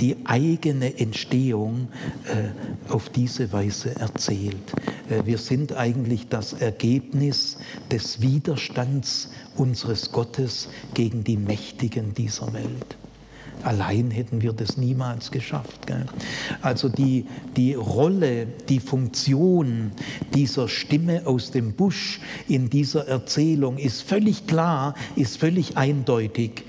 die 0.00 0.16
eigene 0.24 0.98
Entstehung 0.98 1.88
äh, 2.26 2.90
auf 2.92 3.08
diese 3.08 3.52
Weise 3.52 3.94
erzählt. 3.96 4.72
Äh, 5.08 5.24
wir 5.24 5.38
sind 5.38 5.76
eigentlich 5.76 6.28
das 6.28 6.52
Ergebnis 6.52 7.58
des 7.90 8.20
Widerstands 8.20 9.30
unseres 9.56 10.10
Gottes 10.10 10.68
gegen 10.94 11.24
die 11.24 11.36
Mächtigen 11.36 12.14
dieser 12.14 12.52
Welt. 12.52 12.96
Allein 13.64 14.10
hätten 14.10 14.42
wir 14.42 14.52
das 14.52 14.76
niemals 14.76 15.30
geschafft. 15.30 15.86
Gell? 15.86 16.04
Also 16.60 16.90
die, 16.90 17.24
die 17.56 17.72
Rolle, 17.72 18.46
die 18.68 18.78
Funktion 18.78 19.92
dieser 20.34 20.68
Stimme 20.68 21.22
aus 21.26 21.50
dem 21.50 21.72
Busch 21.72 22.20
in 22.46 22.68
dieser 22.68 23.08
Erzählung 23.08 23.78
ist 23.78 24.02
völlig 24.02 24.46
klar, 24.46 24.94
ist 25.16 25.38
völlig 25.38 25.78
eindeutig. 25.78 26.64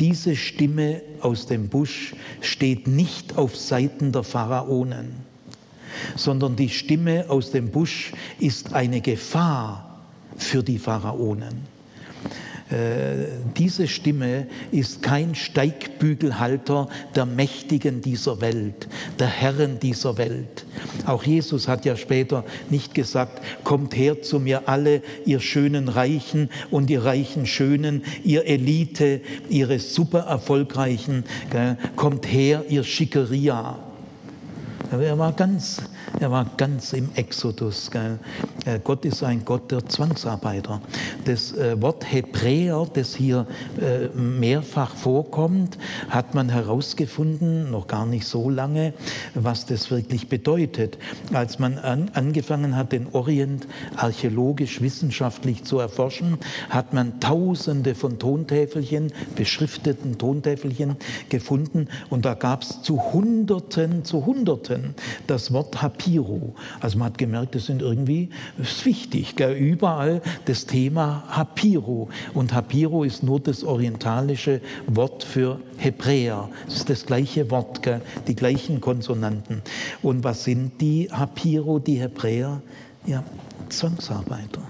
Diese 0.00 0.34
Stimme 0.34 1.02
aus 1.20 1.46
dem 1.46 1.68
Busch 1.68 2.14
steht 2.40 2.88
nicht 2.88 3.38
auf 3.38 3.56
Seiten 3.56 4.10
der 4.10 4.24
Pharaonen, 4.24 5.14
sondern 6.16 6.56
die 6.56 6.68
Stimme 6.68 7.26
aus 7.28 7.52
dem 7.52 7.70
Busch 7.70 8.12
ist 8.40 8.74
eine 8.74 9.00
Gefahr 9.00 10.00
für 10.36 10.64
die 10.64 10.78
Pharaonen. 10.78 11.73
Äh, 12.70 13.26
diese 13.56 13.86
Stimme 13.88 14.46
ist 14.72 15.02
kein 15.02 15.34
Steigbügelhalter 15.34 16.88
der 17.14 17.26
Mächtigen 17.26 18.00
dieser 18.00 18.40
Welt, 18.40 18.88
der 19.18 19.26
Herren 19.26 19.78
dieser 19.80 20.16
Welt. 20.16 20.64
Auch 21.04 21.24
Jesus 21.24 21.68
hat 21.68 21.84
ja 21.84 21.94
später 21.96 22.42
nicht 22.70 22.94
gesagt, 22.94 23.42
kommt 23.64 23.94
her 23.94 24.22
zu 24.22 24.40
mir 24.40 24.66
alle, 24.66 25.02
ihr 25.26 25.40
schönen 25.40 25.88
Reichen 25.88 26.48
und 26.70 26.88
ihr 26.88 27.04
reichen 27.04 27.44
Schönen, 27.44 28.02
ihr 28.24 28.46
Elite, 28.46 29.20
ihre 29.50 29.78
super 29.78 30.20
erfolgreichen, 30.20 31.24
kommt 31.96 32.26
her, 32.32 32.64
ihr 32.70 32.84
Schickeria. 32.84 33.78
Er 34.90 35.18
war 35.18 35.32
ganz 35.32 35.82
er 36.20 36.30
war 36.30 36.46
ganz 36.56 36.92
im 36.92 37.10
Exodus. 37.14 37.90
Gell? 37.90 38.18
Äh, 38.64 38.78
Gott 38.82 39.04
ist 39.04 39.22
ein 39.22 39.44
Gott 39.44 39.70
der 39.70 39.86
Zwangsarbeiter. 39.86 40.80
Das 41.24 41.52
äh, 41.52 41.80
Wort 41.80 42.10
Hebräer, 42.10 42.86
das 42.92 43.14
hier 43.14 43.46
äh, 43.80 44.08
mehrfach 44.16 44.94
vorkommt, 44.94 45.78
hat 46.08 46.34
man 46.34 46.48
herausgefunden, 46.48 47.70
noch 47.70 47.86
gar 47.86 48.06
nicht 48.06 48.26
so 48.26 48.48
lange, 48.48 48.94
was 49.34 49.66
das 49.66 49.90
wirklich 49.90 50.28
bedeutet. 50.28 50.98
Als 51.32 51.58
man 51.58 51.78
angefangen 51.78 52.76
hat, 52.76 52.92
den 52.92 53.08
Orient 53.12 53.66
archäologisch, 53.96 54.80
wissenschaftlich 54.80 55.64
zu 55.64 55.78
erforschen, 55.78 56.38
hat 56.70 56.92
man 56.92 57.20
tausende 57.20 57.94
von 57.94 58.18
Tontäfelchen, 58.18 59.12
beschrifteten 59.34 60.18
Tontäfelchen 60.18 60.96
gefunden 61.28 61.88
und 62.10 62.24
da 62.24 62.34
gab 62.34 62.62
es 62.62 62.82
zu 62.82 63.12
Hunderten, 63.12 64.04
zu 64.04 64.26
Hunderten 64.26 64.94
das 65.26 65.52
Wort 65.52 65.82
Habib 65.82 65.93
Hapiro. 65.94 66.54
Also 66.80 66.98
man 66.98 67.06
hat 67.06 67.18
gemerkt, 67.18 67.54
das 67.54 67.66
sind 67.66 67.80
irgendwie, 67.80 68.30
das 68.58 68.72
ist 68.72 68.84
wichtig, 68.84 69.36
gell? 69.36 69.54
überall 69.54 70.22
das 70.44 70.66
Thema 70.66 71.22
Hapiro. 71.28 72.08
Und 72.34 72.52
Hapiro 72.52 73.04
ist 73.04 73.22
nur 73.22 73.40
das 73.40 73.62
orientalische 73.62 74.60
Wort 74.86 75.22
für 75.22 75.60
Hebräer. 75.76 76.48
Es 76.66 76.76
ist 76.76 76.90
das 76.90 77.06
gleiche 77.06 77.50
Wort, 77.50 77.82
gell? 77.82 78.00
die 78.26 78.34
gleichen 78.34 78.80
Konsonanten. 78.80 79.62
Und 80.02 80.24
was 80.24 80.44
sind 80.44 80.80
die 80.80 81.08
Hapiro, 81.12 81.78
die 81.78 82.00
Hebräer? 82.00 82.60
Ja, 83.06 83.22
Zwangsarbeiter. 83.68 84.62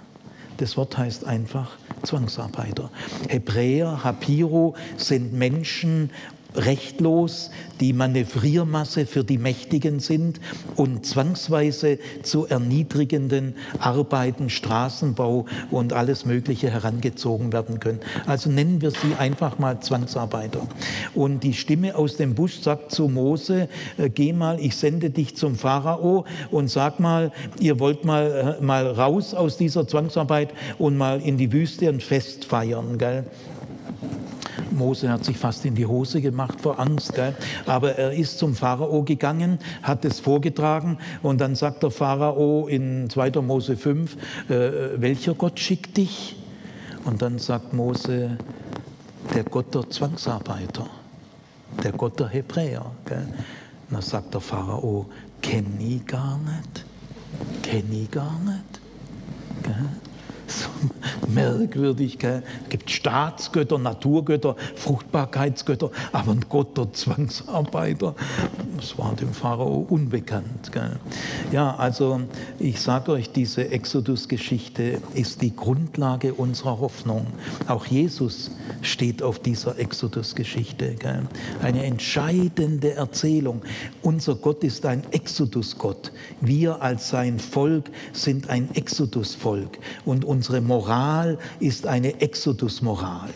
Das 0.59 0.76
Wort 0.76 0.97
heißt 0.97 1.25
einfach 1.25 1.73
Zwangsarbeiter. 2.04 2.90
Hebräer, 3.28 4.04
Hapiro 4.04 4.75
sind 4.97 5.33
Menschen 5.33 6.11
rechtlos 6.54 7.50
die 7.80 7.92
Manövriermasse 7.92 9.06
für 9.06 9.25
die 9.25 9.38
Mächtigen 9.38 10.00
sind 10.00 10.40
und 10.76 11.04
zwangsweise 11.04 11.99
zu 12.23 12.46
erniedrigenden 12.46 13.54
Arbeiten, 13.78 14.49
Straßenbau 14.50 15.46
und 15.70 15.92
alles 15.92 16.25
Mögliche 16.25 16.70
herangezogen 16.70 17.52
werden 17.52 17.80
können. 17.80 18.00
Also 18.26 18.50
nennen 18.50 18.80
wir 18.80 18.90
sie 18.90 19.14
einfach 19.18 19.58
mal 19.58 19.80
Zwangsarbeiter. 19.80 20.66
Und 21.14 21.42
die 21.42 21.54
Stimme 21.54 21.96
aus 21.96 22.16
dem 22.16 22.34
Busch 22.34 22.61
sagt 22.61 22.92
zu 22.92 23.08
Mose, 23.08 23.68
äh, 23.99 24.08
geh 24.08 24.32
mal, 24.32 24.61
ich 24.61 24.76
sende 24.76 25.11
dich 25.11 25.37
zum 25.37 25.56
Pharao 25.56 26.25
und 26.50 26.70
sag 26.70 27.00
mal, 27.00 27.32
ihr 27.58 27.80
wollt 27.80 28.04
mal, 28.04 28.58
äh, 28.61 28.64
mal 28.64 28.87
raus 28.87 29.34
aus 29.34 29.56
dieser 29.56 29.87
Zwangsarbeit 29.87 30.54
und 30.78 30.96
mal 30.96 31.20
in 31.20 31.37
die 31.37 31.52
Wüste 31.52 31.88
ein 31.88 32.00
Fest 32.00 32.44
feiern. 32.44 32.99
Gell? 32.99 33.25
Mose 34.75 35.11
hat 35.11 35.25
sich 35.25 35.37
fast 35.37 35.64
in 35.64 35.75
die 35.75 35.87
Hose 35.87 36.21
gemacht 36.21 36.61
vor 36.61 36.78
Angst. 36.78 37.14
Gell? 37.14 37.35
Aber 37.66 37.97
er 37.97 38.12
ist 38.12 38.38
zum 38.38 38.54
Pharao 38.54 39.02
gegangen, 39.02 39.59
hat 39.83 40.04
es 40.04 40.21
vorgetragen 40.21 40.99
und 41.23 41.40
dann 41.40 41.54
sagt 41.54 41.82
der 41.82 41.91
Pharao 41.91 42.67
in 42.69 43.08
2. 43.08 43.30
Mose 43.43 43.76
5, 43.76 44.17
äh, 44.49 45.00
welcher 45.00 45.34
Gott 45.34 45.58
schickt 45.58 45.97
dich? 45.97 46.37
Und 47.04 47.23
dann 47.23 47.39
sagt 47.39 47.73
Mose, 47.73 48.39
der 49.34 49.45
Gott 49.45 49.75
der 49.75 49.89
Zwangsarbeiter, 49.91 50.87
der 51.82 51.93
Gott 51.93 52.19
der 52.19 52.28
Hebräer. 52.28 52.91
Gell? 53.04 53.26
Und 53.89 53.93
dann 53.93 54.02
sagt 54.02 54.34
der 54.34 54.41
Pharao, 54.41 55.06
kenne 55.43 55.67
ich 55.80 56.06
gar 56.06 56.39
nicht, 56.39 56.84
kenne 57.63 57.95
ich 58.02 58.10
gar 58.10 58.39
nicht. 58.41 58.80
Gell? 59.63 59.89
so 60.47 60.69
merkwürdig. 61.28 62.19
Gell? 62.19 62.43
Es 62.65 62.69
gibt 62.71 62.91
Staatsgötter, 62.91 63.78
Naturgötter, 63.78 64.56
Fruchtbarkeitsgötter, 64.76 65.91
aber 66.13 66.32
ein 66.32 66.45
Gott 66.49 66.76
der 66.76 66.93
Zwangsarbeiter, 66.93 68.15
das 68.84 68.99
war 68.99 69.14
dem 69.14 69.32
Pharao 69.32 69.86
unbekannt. 69.88 70.70
Gell? 70.70 70.97
Ja, 71.52 71.75
also 71.76 72.20
ich 72.58 72.82
sage 72.82 73.12
euch, 73.12 73.32
diese 73.32 73.70
Exodus-Geschichte 73.70 75.00
ist 75.14 75.40
die 75.40 75.56
Grundlage 75.56 76.34
unserer 76.34 76.80
Hoffnung. 76.80 77.26
Auch 77.66 77.86
Jesus 77.86 78.50
steht 78.82 79.23
auf 79.23 79.38
dieser 79.38 79.78
Exodus-Geschichte. 79.78 80.97
Eine 81.62 81.84
entscheidende 81.84 82.92
Erzählung. 82.92 83.62
Unser 84.02 84.34
Gott 84.34 84.62
ist 84.64 84.84
ein 84.84 85.02
Exodus-Gott. 85.12 86.12
Wir 86.42 86.82
als 86.82 87.08
sein 87.08 87.38
Volk 87.38 87.90
sind 88.12 88.50
ein 88.50 88.68
Exodus-Volk. 88.75 89.78
Und 90.04 90.26
unsere 90.26 90.60
Moral 90.60 91.38
ist 91.58 91.86
eine 91.86 92.20
Exodus-Moral. 92.20 93.30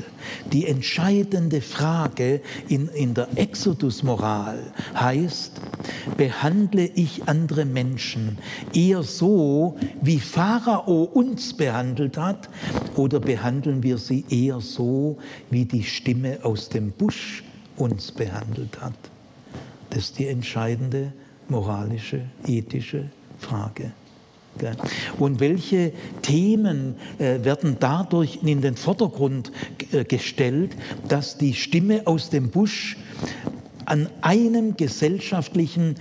Die 0.53 0.67
entscheidende 0.67 1.61
Frage 1.61 2.41
in, 2.69 2.89
in 2.89 3.15
der 3.15 3.29
Exodus-Moral 3.37 4.73
heißt, 4.95 5.61
behandle 6.17 6.85
ich 6.95 7.29
andere 7.29 7.65
Menschen 7.65 8.39
eher 8.73 9.03
so, 9.03 9.77
wie 10.01 10.19
Pharao 10.19 11.05
uns 11.05 11.57
behandelt 11.57 12.17
hat, 12.17 12.49
oder 12.97 13.21
behandeln 13.21 13.83
wir 13.83 13.99
sie 13.99 14.25
eher 14.29 14.61
so, 14.61 15.19
wie 15.51 15.65
die 15.65 15.85
Stimme 15.85 16.39
aus 16.43 16.69
dem 16.69 16.91
Busch 16.91 17.45
uns 17.77 18.13
behandelt 18.13 18.81
hat? 18.81 18.95
Das 19.91 20.05
ist 20.05 20.19
die 20.19 20.27
entscheidende 20.27 21.13
moralische, 21.49 22.23
ethische 22.47 23.11
Frage. 23.39 23.93
Und 25.19 25.41
welche 25.41 25.93
Themen 26.23 26.97
äh, 27.19 27.45
werden 27.45 27.77
dadurch 27.81 28.41
in 28.43 28.61
den 28.61 28.77
Vordergrund 28.77 29.53
äh, 29.93 30.05
gestellt, 30.05 30.73
dass 31.09 31.39
die 31.39 31.55
Stimme 31.55 32.03
aus 32.07 32.31
dem 32.31 32.51
Busch 32.51 32.97
an 33.89 34.11
einem 34.21 34.77
gesellschaftlichen 34.77 35.95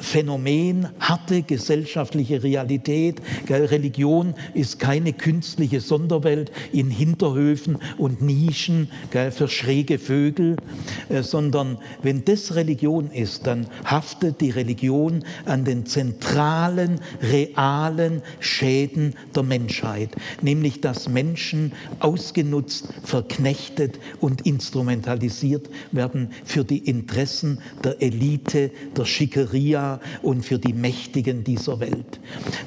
Phänomen, 0.00 0.88
harte 0.98 1.42
gesellschaftliche 1.42 2.42
Realität. 2.42 3.22
Religion 3.48 4.34
ist 4.54 4.80
keine 4.80 5.12
künstliche 5.12 5.80
Sonderwelt 5.80 6.50
in 6.72 6.90
Hinterhöfen 6.90 7.78
und 7.96 8.22
Nischen 8.22 8.90
für 9.30 9.46
schräge 9.46 10.00
Vögel, 10.00 10.56
äh, 11.08 11.22
sondern 11.22 11.78
wenn 12.02 12.24
das 12.24 12.56
Religion 12.56 13.10
ist, 13.12 13.46
dann 13.46 13.68
haftet 13.84 14.40
die 14.40 14.50
Religion 14.50 15.24
an 15.44 15.64
den 15.64 15.86
zentralen, 15.86 17.00
realen 17.22 18.22
Schäden 18.40 19.14
der 19.36 19.44
Menschheit, 19.44 20.10
nämlich 20.42 20.80
dass 20.80 21.08
Menschen 21.08 21.72
ausgenutzt, 22.00 22.88
verknechtet 23.04 24.00
und 24.20 24.44
instrumentalisiert 24.44 25.70
werden 25.92 26.30
für 26.44 26.64
die 26.64 26.78
Interessen 26.78 27.27
Interessen 27.28 27.58
der 27.84 28.00
Elite, 28.00 28.70
der 28.96 29.04
Schickeria 29.04 30.00
und 30.22 30.46
für 30.46 30.58
die 30.58 30.72
Mächtigen 30.72 31.44
dieser 31.44 31.78
Welt. 31.78 32.20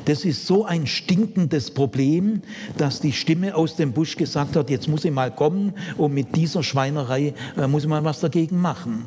Das 0.05 0.23
ist 0.23 0.45
so 0.45 0.65
ein 0.65 0.85
stinkendes 0.85 1.71
Problem, 1.71 2.41
dass 2.77 3.01
die 3.01 3.11
Stimme 3.11 3.55
aus 3.55 3.75
dem 3.75 3.91
Busch 3.91 4.15
gesagt 4.17 4.55
hat, 4.55 4.69
jetzt 4.69 4.87
muss 4.87 5.03
ich 5.03 5.11
mal 5.11 5.33
kommen 5.33 5.73
und 5.97 6.13
mit 6.13 6.35
dieser 6.35 6.61
Schweinerei 6.61 7.33
äh, 7.57 7.67
muss 7.67 7.83
ich 7.83 7.89
mal 7.89 8.03
was 8.03 8.19
dagegen 8.19 8.61
machen. 8.61 9.05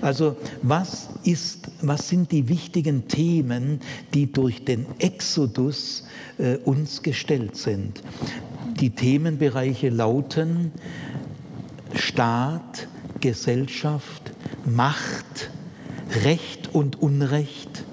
Also 0.00 0.36
was, 0.62 1.08
ist, 1.24 1.68
was 1.80 2.08
sind 2.08 2.30
die 2.30 2.48
wichtigen 2.48 3.08
Themen, 3.08 3.80
die 4.14 4.30
durch 4.30 4.64
den 4.64 4.86
Exodus 4.98 6.04
äh, 6.38 6.58
uns 6.58 7.02
gestellt 7.02 7.56
sind? 7.56 8.02
Die 8.78 8.90
Themenbereiche 8.90 9.88
lauten 9.88 10.72
Staat, 11.94 12.86
Gesellschaft, 13.20 14.32
Macht, 14.64 15.50
Recht 16.24 16.74
und 16.74 17.00
Unrecht, 17.00 17.84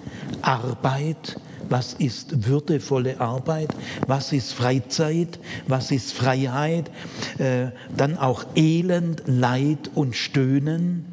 Arbeit, 0.41 1.39
was 1.69 1.93
ist 1.93 2.47
würdevolle 2.47 3.19
Arbeit, 3.19 3.69
was 4.07 4.31
ist 4.31 4.53
Freizeit, 4.53 5.39
was 5.67 5.91
ist 5.91 6.13
Freiheit, 6.13 6.89
äh, 7.37 7.67
dann 7.95 8.17
auch 8.17 8.45
Elend, 8.55 9.23
Leid 9.25 9.91
und 9.93 10.15
Stöhnen 10.15 11.05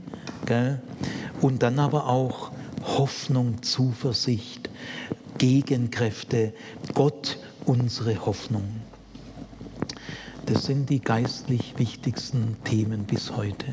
und 1.41 1.63
dann 1.63 1.79
aber 1.79 2.07
auch 2.07 2.51
Hoffnung, 2.83 3.63
Zuversicht, 3.63 4.69
Gegenkräfte, 5.39 6.53
Gott 6.93 7.39
unsere 7.65 8.27
Hoffnung. 8.27 8.65
Das 10.47 10.65
sind 10.65 10.91
die 10.91 11.01
geistlich 11.01 11.75
wichtigsten 11.79 12.59
Themen 12.65 13.05
bis 13.05 13.35
heute. 13.35 13.67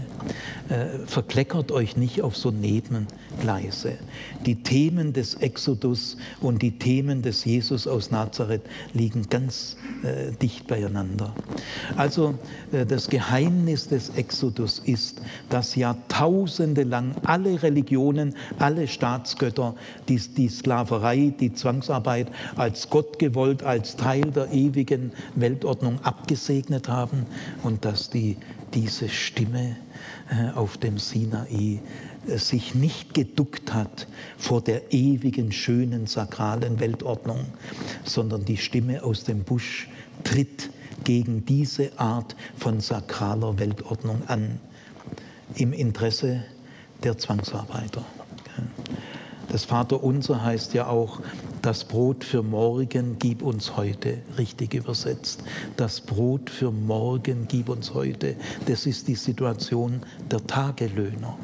Äh, 0.71 1.05
verkleckert 1.05 1.73
euch 1.73 1.97
nicht 1.97 2.21
auf 2.21 2.37
so 2.37 2.49
Nebengleise. 2.49 3.97
Die 4.45 4.63
Themen 4.63 5.11
des 5.11 5.33
Exodus 5.33 6.15
und 6.39 6.61
die 6.61 6.71
Themen 6.71 7.21
des 7.21 7.43
Jesus 7.43 7.87
aus 7.87 8.09
Nazareth 8.09 8.61
liegen 8.93 9.27
ganz 9.29 9.75
äh, 10.01 10.31
dicht 10.31 10.67
beieinander. 10.67 11.35
Also 11.97 12.35
äh, 12.71 12.85
das 12.85 13.09
Geheimnis 13.09 13.89
des 13.89 14.11
Exodus 14.11 14.79
ist, 14.79 15.21
dass 15.49 15.75
Jahrtausende 15.75 16.83
lang 16.83 17.15
alle 17.25 17.61
Religionen, 17.61 18.33
alle 18.57 18.87
Staatsgötter 18.87 19.75
die, 20.07 20.19
die 20.19 20.47
Sklaverei, 20.47 21.33
die 21.37 21.53
Zwangsarbeit 21.53 22.27
als 22.55 22.89
Gott 22.89 23.19
gewollt, 23.19 23.61
als 23.61 23.97
Teil 23.97 24.31
der 24.31 24.49
ewigen 24.53 25.11
Weltordnung 25.35 25.99
abgesegnet 26.03 26.87
haben 26.87 27.25
und 27.61 27.83
dass 27.83 28.09
die, 28.09 28.37
diese 28.73 29.09
Stimme 29.09 29.75
auf 30.55 30.77
dem 30.77 30.97
Sinai 30.97 31.79
äh, 32.27 32.37
sich 32.37 32.75
nicht 32.75 33.13
geduckt 33.13 33.73
hat 33.73 34.07
vor 34.37 34.61
der 34.61 34.93
ewigen, 34.93 35.51
schönen, 35.51 36.07
sakralen 36.07 36.79
Weltordnung, 36.79 37.45
sondern 38.03 38.45
die 38.45 38.57
Stimme 38.57 39.03
aus 39.03 39.23
dem 39.23 39.43
Busch 39.43 39.89
tritt 40.23 40.69
gegen 41.03 41.45
diese 41.45 41.97
Art 41.99 42.35
von 42.57 42.79
sakraler 42.79 43.59
Weltordnung 43.59 44.21
an, 44.27 44.59
im 45.55 45.73
Interesse 45.73 46.43
der 47.03 47.17
Zwangsarbeiter. 47.17 48.05
Das 49.49 49.65
Vaterunser 49.65 50.43
heißt 50.43 50.73
ja 50.73 50.87
auch, 50.87 51.19
das 51.61 51.83
Brot 51.83 52.23
für 52.23 52.41
morgen 52.41 53.17
gib 53.19 53.41
uns 53.43 53.77
heute, 53.77 54.19
richtig 54.37 54.73
übersetzt. 54.73 55.43
Das 55.77 56.01
Brot 56.01 56.49
für 56.49 56.71
morgen 56.71 57.47
gib 57.47 57.69
uns 57.69 57.93
heute. 57.93 58.35
Das 58.65 58.85
ist 58.85 59.07
die 59.07 59.15
Situation 59.15 60.01
der 60.29 60.45
Tagelöhner. 60.45 61.37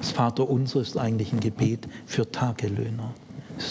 Das 0.00 0.10
Vaterunser 0.10 0.80
ist 0.80 0.96
eigentlich 0.96 1.32
ein 1.32 1.40
Gebet 1.40 1.88
für 2.06 2.30
Tagelöhner. 2.30 3.14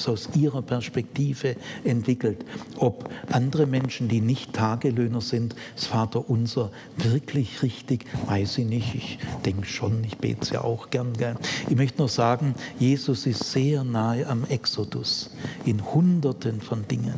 Aus 0.08 0.30
ihrer 0.36 0.62
Perspektive 0.62 1.56
entwickelt. 1.84 2.45
Ob 2.78 3.10
andere 3.32 3.65
Menschen, 3.65 4.08
die 4.08 4.21
nicht 4.21 4.54
Tagelöhner 4.54 5.21
sind, 5.21 5.56
das 5.76 5.86
Vaterunser 5.88 6.71
wirklich 6.97 7.62
richtig, 7.62 8.06
weiß 8.28 8.60
ich 8.60 8.65
nicht. 8.65 8.95
Ich 8.95 9.19
denke 9.45 9.67
schon, 9.67 10.04
ich 10.04 10.17
bete 10.17 10.41
es 10.41 10.50
ja 10.52 10.62
auch 10.62 10.89
gern. 10.89 11.13
gern. 11.13 11.38
Ich 11.69 11.76
möchte 11.76 12.00
nur 12.00 12.10
sagen, 12.10 12.56
Jesus 12.80 13.26
ist 13.26 13.52
sehr 13.52 13.84
nahe 13.84 14.28
am 14.28 14.45
Exodus 14.45 15.32
in 15.65 15.84
Hunderten 15.93 16.62
von 16.62 16.88
Dingen. 16.88 17.15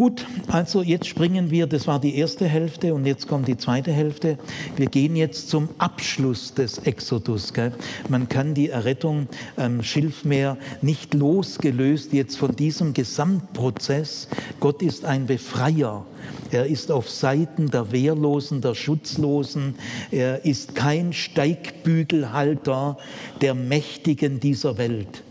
Gut, 0.00 0.24
also 0.48 0.80
jetzt 0.80 1.06
springen 1.06 1.50
wir, 1.50 1.66
das 1.66 1.86
war 1.86 2.00
die 2.00 2.16
erste 2.16 2.48
Hälfte 2.48 2.94
und 2.94 3.04
jetzt 3.04 3.28
kommt 3.28 3.46
die 3.48 3.58
zweite 3.58 3.92
Hälfte. 3.92 4.38
Wir 4.74 4.86
gehen 4.86 5.14
jetzt 5.14 5.50
zum 5.50 5.68
Abschluss 5.76 6.54
des 6.54 6.78
Exodus. 6.78 7.52
Gell? 7.52 7.74
Man 8.08 8.26
kann 8.26 8.54
die 8.54 8.70
Errettung 8.70 9.28
am 9.58 9.82
Schilfmeer 9.82 10.56
nicht 10.80 11.12
losgelöst 11.12 12.14
jetzt 12.14 12.38
von 12.38 12.56
diesem 12.56 12.94
Gesamtprozess. 12.94 14.28
Gott 14.58 14.80
ist 14.80 15.04
ein 15.04 15.26
Befreier. 15.26 16.06
Er 16.50 16.64
ist 16.64 16.90
auf 16.90 17.10
Seiten 17.10 17.70
der 17.70 17.92
Wehrlosen, 17.92 18.62
der 18.62 18.74
Schutzlosen. 18.74 19.74
Er 20.10 20.46
ist 20.46 20.74
kein 20.74 21.12
Steigbügelhalter 21.12 22.96
der 23.42 23.52
Mächtigen 23.52 24.40
dieser 24.40 24.78
Welt, 24.78 25.22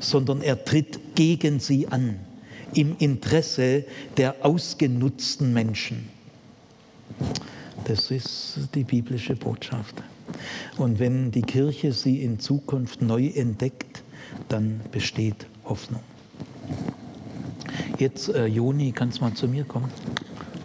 sondern 0.00 0.42
er 0.42 0.64
tritt 0.64 1.14
gegen 1.14 1.60
sie 1.60 1.86
an 1.86 2.25
im 2.76 2.96
Interesse 2.98 3.84
der 4.16 4.44
ausgenutzten 4.44 5.52
Menschen. 5.52 6.08
Das 7.84 8.10
ist 8.10 8.68
die 8.74 8.84
biblische 8.84 9.34
Botschaft. 9.34 10.02
Und 10.76 10.98
wenn 10.98 11.30
die 11.30 11.42
Kirche 11.42 11.92
sie 11.92 12.22
in 12.22 12.38
Zukunft 12.38 13.00
neu 13.00 13.28
entdeckt, 13.28 14.02
dann 14.48 14.80
besteht 14.90 15.46
Hoffnung. 15.64 16.02
Jetzt, 17.98 18.28
äh, 18.28 18.46
Joni, 18.46 18.92
kannst 18.92 19.18
du 19.18 19.24
mal 19.24 19.34
zu 19.34 19.48
mir 19.48 19.64
kommen? 19.64 19.90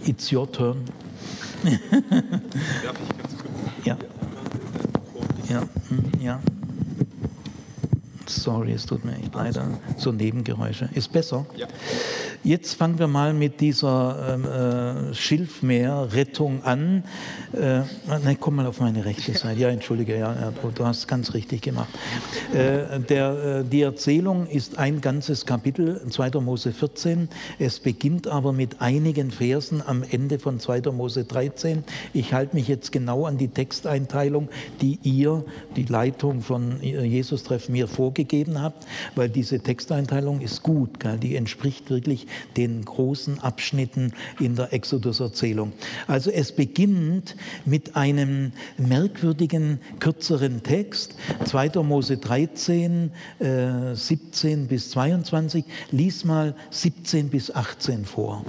It's 0.06 0.32
your 0.34 0.52
turn. 0.52 0.84
Darf 1.64 1.74
ich 1.74 3.18
ganz 3.18 3.38
kurz? 3.38 3.54
Ja. 3.86 3.98
Ja, 5.48 5.62
hm, 5.90 6.12
ja. 6.22 6.42
Sorry, 8.36 8.72
es 8.74 8.86
tut 8.86 9.04
mir 9.06 9.16
echt 9.18 9.34
leid. 9.36 9.60
So 9.98 10.12
Nebengeräusche. 10.12 10.90
Ist 10.94 11.12
besser? 11.12 11.46
Ja. 11.56 11.68
Jetzt 12.44 12.74
fangen 12.74 12.98
wir 12.98 13.08
mal 13.08 13.36
mit 13.36 13.62
dieser 13.62 14.34
ähm, 14.34 15.12
äh, 15.12 15.14
Schilfmeer-Rettung 15.14 16.64
an. 16.64 17.04
Äh, 17.54 17.82
nein, 18.08 18.38
komm 18.40 18.56
mal 18.56 18.66
auf 18.66 18.80
meine 18.80 19.06
rechte 19.06 19.34
Seite. 19.34 19.60
Ja, 19.60 19.70
entschuldige, 19.70 20.18
ja, 20.18 20.34
ja 20.34 20.54
du 20.74 20.86
hast 20.86 21.08
ganz 21.08 21.36
richtig 21.36 21.62
gemacht. 21.62 21.90
Äh, 22.52 23.00
der, 23.00 23.60
äh, 23.60 23.64
die 23.64 23.84
Erzählung 23.84 24.48
ist 24.48 24.80
ein 24.80 25.02
ganzes 25.02 25.46
Kapitel, 25.46 26.02
2. 26.10 26.40
Mose 26.40 26.74
14. 26.74 27.30
Es 27.60 27.80
beginnt 27.80 28.28
aber 28.28 28.54
mit 28.54 28.82
einigen 28.82 29.30
Versen 29.30 29.84
am 29.86 30.02
Ende 30.02 30.40
von 30.40 30.60
2. 30.60 30.92
Mose 30.92 31.26
13. 31.26 31.84
Ich 32.12 32.34
halte 32.34 32.56
mich 32.56 32.68
jetzt 32.68 32.92
genau 32.92 33.28
an 33.28 33.38
die 33.38 33.50
Texteinteilung, 33.50 34.50
die 34.82 34.98
ihr, 35.04 35.46
die 35.76 35.84
Leitung 35.84 36.42
von 36.42 36.82
Jesus-Treffen 36.82 37.74
mir 37.74 37.88
vorgegeben 37.88 38.60
habt, 38.64 38.88
weil 39.14 39.30
diese 39.30 39.60
Texteinteilung 39.60 40.42
ist 40.42 40.64
gut. 40.64 41.00
Gell? 41.00 41.20
Die 41.20 41.36
entspricht 41.36 41.92
wirklich 41.92 42.26
den 42.58 42.84
großen 42.86 43.40
Abschnitten 43.40 44.14
in 44.40 44.56
der 44.56 44.74
Exodus-Erzählung. 44.74 45.74
Also 46.08 46.32
es 46.32 46.52
beginnt 46.52 47.36
mit 47.66 47.96
einem 47.96 48.52
merkwürdigen, 48.78 49.80
kürzeren 50.00 50.64
Text, 50.64 51.16
2. 51.46 51.84
Mose 51.84 52.18
13, 52.18 53.12
äh, 53.40 53.96
17 53.96 54.68
bis 54.68 54.92
22. 54.92 55.66
Lies 55.92 56.26
mal 56.26 56.56
17 56.70 57.30
bis 57.30 57.52
18 57.52 58.06
vor. 58.06 58.46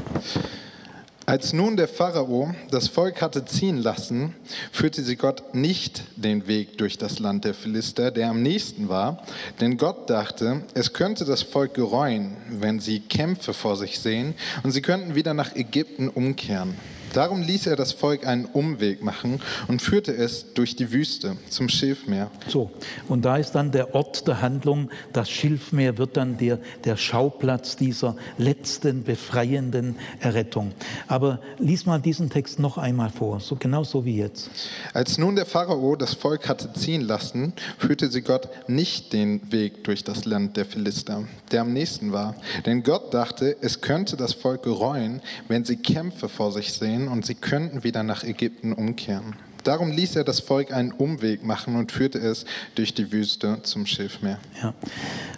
Als 1.33 1.55
nun 1.55 1.79
der 1.79 1.89
Pharao 1.89 2.55
das 2.71 2.89
Volk 2.89 3.23
hatte 3.23 3.47
ziehen 3.47 3.79
lassen, 3.79 4.35
führte 4.71 5.01
sie 5.01 5.17
Gott 5.17 5.55
nicht 5.55 6.03
den 6.15 6.47
Weg 6.47 6.77
durch 6.77 6.99
das 6.99 7.21
Land 7.21 7.47
der 7.47 7.55
Philister, 7.55 8.11
der 8.11 8.29
am 8.29 8.43
nächsten 8.43 8.91
war, 8.91 9.23
denn 9.59 9.79
Gott 9.79 10.11
dachte, 10.11 10.61
es 10.75 10.93
könnte 10.93 11.25
das 11.25 11.41
Volk 11.41 11.73
gereuen, 11.73 12.37
wenn 12.51 12.81
sie 12.81 13.01
Kämpfe 13.01 13.55
vor 13.55 13.79
sich 13.79 13.99
sehen, 13.99 14.35
und 14.63 14.73
sie 14.73 14.83
könnten 14.83 15.15
wieder 15.15 15.33
nach 15.33 15.57
Ägypten 15.57 16.11
umkehren. 16.11 16.77
Darum 17.13 17.43
ließ 17.43 17.67
er 17.67 17.77
das 17.77 17.93
Volk 17.93 18.27
einen 18.27 18.47
Umweg 18.47 19.03
machen 19.03 19.41
und 19.69 19.83
führte 19.83 20.15
es 20.15 20.55
durch 20.55 20.77
die 20.77 20.93
Wüste 20.93 21.37
zum 21.51 21.69
Schilfmeer. 21.69 22.31
So, 22.49 22.71
und 23.09 23.25
da 23.25 23.37
ist 23.37 23.53
dann 23.53 23.71
der 23.71 23.95
Ort 23.95 24.27
der 24.27 24.41
Handlung. 24.41 24.91
Das 25.13 25.31
Schilfmeer 25.31 25.99
wird 25.99 26.17
dann 26.17 26.39
der, 26.39 26.59
der 26.85 26.97
Schauplatz 26.97 27.77
dieser 27.77 28.17
letzten 28.39 29.03
befreienden 29.03 29.97
Errettung. 30.21 30.73
Aber 31.07 31.41
lies 31.59 31.85
mal 31.85 32.01
diesen 32.01 32.31
Text 32.31 32.59
noch 32.59 32.79
einmal 32.79 33.11
vor, 33.11 33.41
so 33.41 33.57
genau 33.57 33.85
so 33.85 34.05
wie 34.05 34.17
jetzt. 34.17 34.51
Als 34.95 35.19
nun 35.19 35.37
der 35.37 35.47
Pharao 35.47 35.97
das 35.97 36.15
Volk 36.15 36.49
hatte 36.49 36.73
ziehen 36.73 37.03
lassen, 37.03 37.53
führte 37.79 38.11
sie 38.11 38.23
Gott 38.23 38.49
nicht 38.69 39.13
den 39.13 39.53
Weg 39.53 39.85
durch 39.85 40.03
das 40.03 40.25
Land 40.25 40.57
der 40.57 40.65
Philister, 40.65 41.25
der 41.51 41.63
am 41.63 41.73
nächsten 41.73 42.13
war. 42.13 42.37
Denn 42.65 42.83
Gott 42.83 43.13
dachte, 43.13 43.57
es 43.61 43.81
könnte 43.81 44.17
das 44.17 44.33
Volk 44.33 44.63
gereuen, 44.63 45.21
wenn 45.49 45.65
sie 45.65 45.77
Kämpfe 45.77 46.29
vor 46.29 46.53
sich 46.53 46.73
sehen 46.73 47.02
und 47.09 47.27
sie 47.27 47.35
könnten 47.35 47.85
wieder 47.85 48.03
nach 48.03 48.25
Ägypten 48.25 48.73
umkehren. 48.73 49.37
Darum 49.65 49.91
ließ 49.91 50.17
er 50.17 50.25
das 50.25 50.41
Volk 50.41 50.73
einen 50.73 50.93
Umweg 50.93 51.45
machen 51.45 51.77
und 51.77 51.93
führte 51.93 52.19
es 52.19 52.45
durch 52.75 52.95
die 52.95 53.13
Wüste 53.13 53.59
zum 53.63 53.87
Schilfmeer. 53.87 54.39
Ja, 54.61 54.75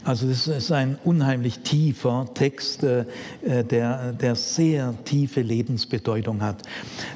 also 0.05 0.29
das 0.29 0.47
ist 0.47 0.73
ein 0.73 0.99
unheimlich 1.05 1.61
tiefer 1.61 2.27
Text, 2.35 2.85
äh, 2.85 3.05
der, 3.43 4.13
der 4.13 4.35
sehr 4.35 4.95
tiefe 5.05 5.41
Lebensbedeutung 5.41 6.43
hat. 6.43 6.63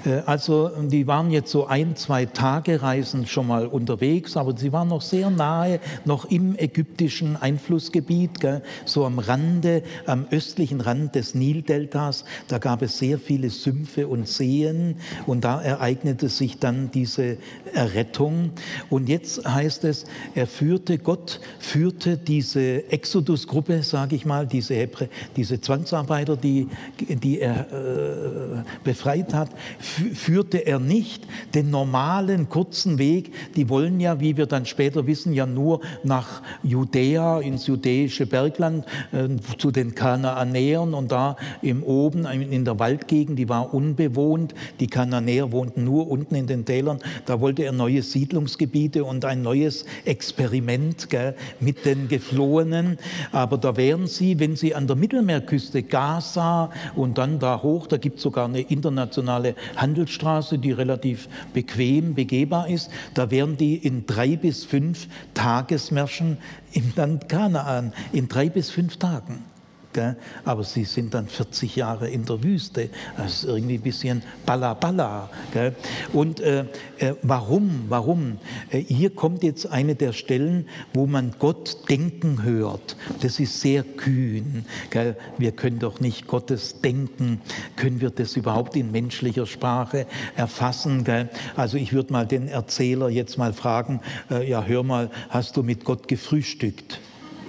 Äh, 0.04 0.20
also 0.26 0.70
die 0.82 1.06
waren 1.06 1.30
jetzt 1.30 1.50
so 1.50 1.66
ein, 1.66 1.96
zwei 1.96 2.26
Tage 2.26 2.82
Reisen 2.82 3.26
schon 3.26 3.46
mal 3.46 3.66
unterwegs, 3.66 4.36
aber 4.36 4.56
sie 4.56 4.72
waren 4.72 4.88
noch 4.88 5.02
sehr 5.02 5.30
nahe, 5.30 5.80
noch 6.04 6.26
im 6.26 6.58
ägyptischen 6.58 7.36
Einflussgebiet, 7.36 8.38
so 8.84 9.04
am 9.04 9.18
Rande, 9.18 9.82
am 10.06 10.26
östlichen 10.30 10.80
Rand 10.80 11.14
des 11.14 11.34
Nildeltas. 11.34 12.24
Da 12.48 12.58
gab 12.58 12.82
es 12.82 12.98
sehr 12.98 13.18
viele 13.18 13.50
Sümpfe 13.50 14.08
und 14.08 14.28
Seen 14.28 14.96
und 15.26 15.44
da 15.44 15.60
ereignete 15.60 16.28
sich 16.28 16.58
dann 16.58 16.90
die 16.90 16.97
diese 16.98 17.36
Errettung. 17.74 18.50
Und 18.90 19.08
jetzt 19.08 19.46
heißt 19.46 19.84
es, 19.84 20.04
er 20.34 20.48
führte, 20.48 20.98
Gott 20.98 21.40
führte 21.60 22.16
diese 22.16 22.90
Exodus-Gruppe, 22.90 23.84
sage 23.84 24.16
ich 24.16 24.26
mal, 24.26 24.46
diese, 24.46 24.74
Hebre, 24.74 25.08
diese 25.36 25.60
Zwangsarbeiter, 25.60 26.36
die, 26.36 26.66
die 26.98 27.40
er 27.40 27.66
äh, 27.72 28.62
befreit 28.82 29.32
hat, 29.32 29.50
führte 29.78 30.58
er 30.58 30.80
nicht 30.80 31.24
den 31.54 31.70
normalen 31.70 32.48
kurzen 32.48 32.98
Weg. 32.98 33.32
Die 33.54 33.68
wollen 33.68 34.00
ja, 34.00 34.18
wie 34.18 34.36
wir 34.36 34.46
dann 34.46 34.66
später 34.66 35.06
wissen, 35.06 35.32
ja 35.32 35.46
nur 35.46 35.80
nach 36.02 36.42
Judäa, 36.64 37.38
ins 37.40 37.68
judäische 37.68 38.26
Bergland, 38.26 38.86
äh, 39.12 39.28
zu 39.58 39.70
den 39.70 39.94
Kanaanäern 39.94 40.94
und 40.94 41.12
da 41.12 41.36
im 41.62 41.84
Oben 41.84 42.26
in 42.26 42.64
der 42.64 42.78
Waldgegend, 42.80 43.38
die 43.38 43.48
war 43.48 43.72
unbewohnt. 43.72 44.54
Die 44.80 44.88
Kananäer 44.88 45.52
wohnten 45.52 45.84
nur 45.84 46.10
unten 46.10 46.34
in 46.34 46.48
den 46.48 46.64
Tälern. 46.64 46.87
Da 47.26 47.40
wollte 47.40 47.64
er 47.64 47.72
neue 47.72 48.02
Siedlungsgebiete 48.02 49.04
und 49.04 49.24
ein 49.24 49.42
neues 49.42 49.84
Experiment 50.04 51.10
gell, 51.10 51.34
mit 51.60 51.84
den 51.84 52.08
Geflohenen. 52.08 52.98
Aber 53.32 53.58
da 53.58 53.76
wären 53.76 54.06
sie, 54.06 54.38
wenn 54.38 54.56
sie 54.56 54.74
an 54.74 54.86
der 54.86 54.96
Mittelmeerküste 54.96 55.82
Gaza 55.82 56.70
und 56.96 57.18
dann 57.18 57.38
da 57.38 57.62
hoch, 57.62 57.86
da 57.86 57.96
gibt 57.96 58.16
es 58.16 58.22
sogar 58.22 58.46
eine 58.46 58.60
internationale 58.60 59.54
Handelsstraße, 59.76 60.58
die 60.58 60.72
relativ 60.72 61.28
bequem 61.52 62.14
begehbar 62.14 62.68
ist, 62.68 62.90
da 63.14 63.30
wären 63.30 63.56
die 63.56 63.76
in 63.76 64.06
drei 64.06 64.36
bis 64.36 64.64
fünf 64.64 65.08
Tagesmärschen 65.34 66.38
im 66.72 66.92
Land 66.96 67.28
Kanaan, 67.28 67.92
in 68.12 68.28
drei 68.28 68.48
bis 68.48 68.70
fünf 68.70 68.96
Tagen. 68.96 69.44
Aber 70.44 70.64
sie 70.64 70.84
sind 70.84 71.14
dann 71.14 71.28
40 71.28 71.76
Jahre 71.76 72.08
in 72.08 72.24
der 72.24 72.42
Wüste. 72.42 72.90
Das 73.16 73.34
ist 73.34 73.44
irgendwie 73.44 73.74
ein 73.74 73.82
bisschen 73.82 74.22
balla 74.46 74.74
balla. 74.74 75.30
Und 76.12 76.40
äh, 76.40 76.64
äh, 76.98 77.14
warum? 77.22 77.84
Warum? 77.88 78.38
Äh, 78.70 78.80
hier 78.80 79.10
kommt 79.10 79.42
jetzt 79.42 79.66
eine 79.66 79.94
der 79.94 80.12
Stellen, 80.12 80.68
wo 80.94 81.06
man 81.06 81.34
Gott 81.38 81.88
denken 81.88 82.42
hört. 82.42 82.96
Das 83.20 83.40
ist 83.40 83.60
sehr 83.60 83.82
kühn. 83.82 84.64
Gell? 84.90 85.16
Wir 85.38 85.52
können 85.52 85.78
doch 85.78 86.00
nicht 86.00 86.26
Gottes 86.26 86.80
Denken, 86.80 87.40
können 87.76 88.00
wir 88.00 88.10
das 88.10 88.36
überhaupt 88.36 88.76
in 88.76 88.90
menschlicher 88.90 89.46
Sprache 89.46 90.06
erfassen? 90.36 91.04
Gell? 91.04 91.28
Also 91.56 91.76
ich 91.76 91.92
würde 91.92 92.12
mal 92.12 92.26
den 92.26 92.48
Erzähler 92.48 93.08
jetzt 93.08 93.38
mal 93.38 93.52
fragen, 93.52 94.00
äh, 94.30 94.48
ja 94.48 94.64
hör 94.64 94.82
mal, 94.82 95.10
hast 95.28 95.56
du 95.56 95.62
mit 95.62 95.84
Gott 95.84 96.08
gefrühstückt? 96.08 97.00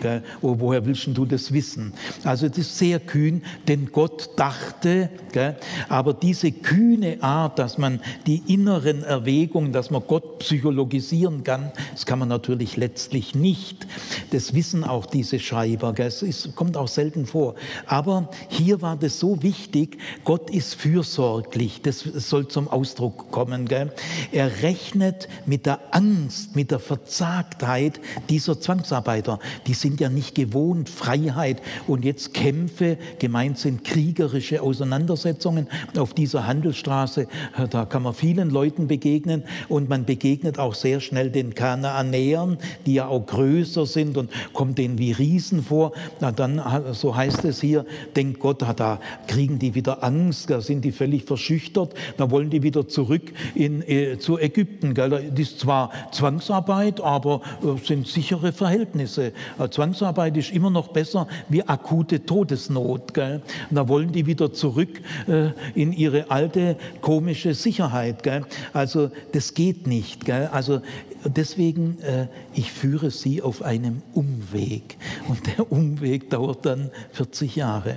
Gell? 0.01 0.23
Oh, 0.41 0.55
woher 0.59 0.85
willst 0.85 1.07
du 1.07 1.25
das 1.25 1.51
wissen? 1.51 1.93
Also 2.23 2.47
das 2.47 2.59
ist 2.59 2.77
sehr 2.77 2.99
kühn, 2.99 3.41
denn 3.67 3.89
Gott 3.91 4.29
dachte, 4.35 5.09
gell? 5.31 5.57
aber 5.87 6.13
diese 6.13 6.51
kühne 6.51 7.17
Art, 7.21 7.59
dass 7.59 7.77
man 7.77 7.99
die 8.25 8.41
inneren 8.47 9.03
Erwägungen, 9.03 9.71
dass 9.71 9.91
man 9.91 10.03
Gott 10.07 10.39
psychologisieren 10.39 11.43
kann, 11.43 11.71
das 11.91 12.05
kann 12.05 12.19
man 12.19 12.29
natürlich 12.29 12.77
letztlich 12.77 13.35
nicht. 13.35 13.87
Das 14.31 14.53
wissen 14.53 14.83
auch 14.83 15.05
diese 15.05 15.39
Schreiber, 15.39 15.93
gell? 15.93 16.07
es 16.07 16.21
ist, 16.21 16.55
kommt 16.55 16.77
auch 16.77 16.87
selten 16.87 17.25
vor. 17.25 17.55
Aber 17.85 18.29
hier 18.47 18.81
war 18.81 18.95
das 18.95 19.19
so 19.19 19.41
wichtig, 19.43 19.97
Gott 20.23 20.49
ist 20.49 20.75
fürsorglich, 20.75 21.81
das 21.81 21.99
soll 21.99 22.47
zum 22.47 22.67
Ausdruck 22.67 23.31
kommen. 23.31 23.67
Gell? 23.67 23.91
Er 24.31 24.61
rechnet 24.61 25.27
mit 25.45 25.65
der 25.65 25.79
Angst, 25.91 26.55
mit 26.55 26.71
der 26.71 26.79
Verzagtheit 26.79 27.99
dieser 28.29 28.59
Zwangsarbeiter. 28.59 29.39
Die 29.67 29.73
sind 29.89 30.01
ja 30.01 30.09
nicht 30.09 30.35
gewohnt, 30.35 30.87
Freiheit 30.87 31.63
und 31.87 32.05
jetzt 32.05 32.35
Kämpfe, 32.35 32.97
gemeint 33.17 33.57
sind 33.57 33.83
kriegerische 33.83 34.61
Auseinandersetzungen 34.61 35.67
auf 35.97 36.13
dieser 36.13 36.45
Handelsstraße. 36.45 37.27
Da 37.71 37.85
kann 37.85 38.03
man 38.03 38.13
vielen 38.13 38.51
Leuten 38.51 38.87
begegnen 38.87 39.43
und 39.67 39.89
man 39.89 40.05
begegnet 40.05 40.59
auch 40.59 40.75
sehr 40.75 40.99
schnell 40.99 41.31
den 41.31 41.55
Kanaanäern, 41.55 42.59
die 42.85 42.93
ja 42.95 43.07
auch 43.07 43.25
größer 43.25 43.87
sind 43.87 44.15
und 44.15 44.29
kommt 44.53 44.77
denen 44.77 44.99
wie 44.99 45.11
Riesen 45.11 45.63
vor. 45.63 45.93
Na 46.19 46.31
dann, 46.31 46.61
so 46.91 47.15
heißt 47.15 47.45
es 47.45 47.59
hier, 47.59 47.83
denkt 48.15 48.39
Gott, 48.39 48.61
da 48.61 48.99
kriegen 49.25 49.57
die 49.57 49.73
wieder 49.73 50.03
Angst, 50.03 50.51
da 50.51 50.61
sind 50.61 50.85
die 50.85 50.91
völlig 50.91 51.23
verschüchtert, 51.23 51.95
da 52.17 52.29
wollen 52.29 52.51
die 52.51 52.61
wieder 52.61 52.87
zurück 52.87 53.33
in, 53.55 53.81
äh, 53.81 54.19
zu 54.19 54.37
Ägypten. 54.37 54.93
Gell? 54.93 55.09
Das 55.09 55.39
ist 55.39 55.59
zwar 55.61 55.91
Zwangsarbeit, 56.11 57.01
aber 57.01 57.41
äh, 57.63 57.83
sind 57.83 58.07
sichere 58.07 58.51
Verhältnisse. 58.53 59.33
Also 59.57 59.78
Zwangsarbeit 59.79 60.35
ist 60.35 60.51
immer 60.51 60.69
noch 60.69 60.89
besser 60.89 61.25
wie 61.47 61.63
akute 61.63 62.25
Todesnot. 62.25 63.13
Gell? 63.13 63.41
Da 63.71 63.87
wollen 63.87 64.11
die 64.11 64.25
wieder 64.25 64.51
zurück 64.51 64.99
äh, 65.25 65.51
in 65.73 65.93
ihre 65.93 66.29
alte 66.31 66.75
komische 66.99 67.53
Sicherheit. 67.53 68.21
Gell? 68.21 68.43
Also 68.73 69.09
das 69.31 69.53
geht 69.53 69.87
nicht. 69.87 70.25
Gell? 70.25 70.49
Also 70.51 70.81
deswegen, 71.23 71.97
äh, 72.01 72.27
ich 72.53 72.73
führe 72.73 73.09
sie 73.09 73.41
auf 73.41 73.61
einem 73.61 74.01
Umweg. 74.13 74.97
Und 75.29 75.47
der 75.47 75.71
Umweg 75.71 76.29
dauert 76.29 76.65
dann 76.65 76.91
40 77.11 77.55
Jahre. 77.55 77.95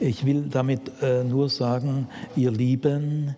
Ich 0.00 0.26
will 0.26 0.48
damit 0.50 0.92
äh, 1.00 1.24
nur 1.24 1.48
sagen, 1.48 2.06
ihr 2.36 2.50
Lieben, 2.50 3.34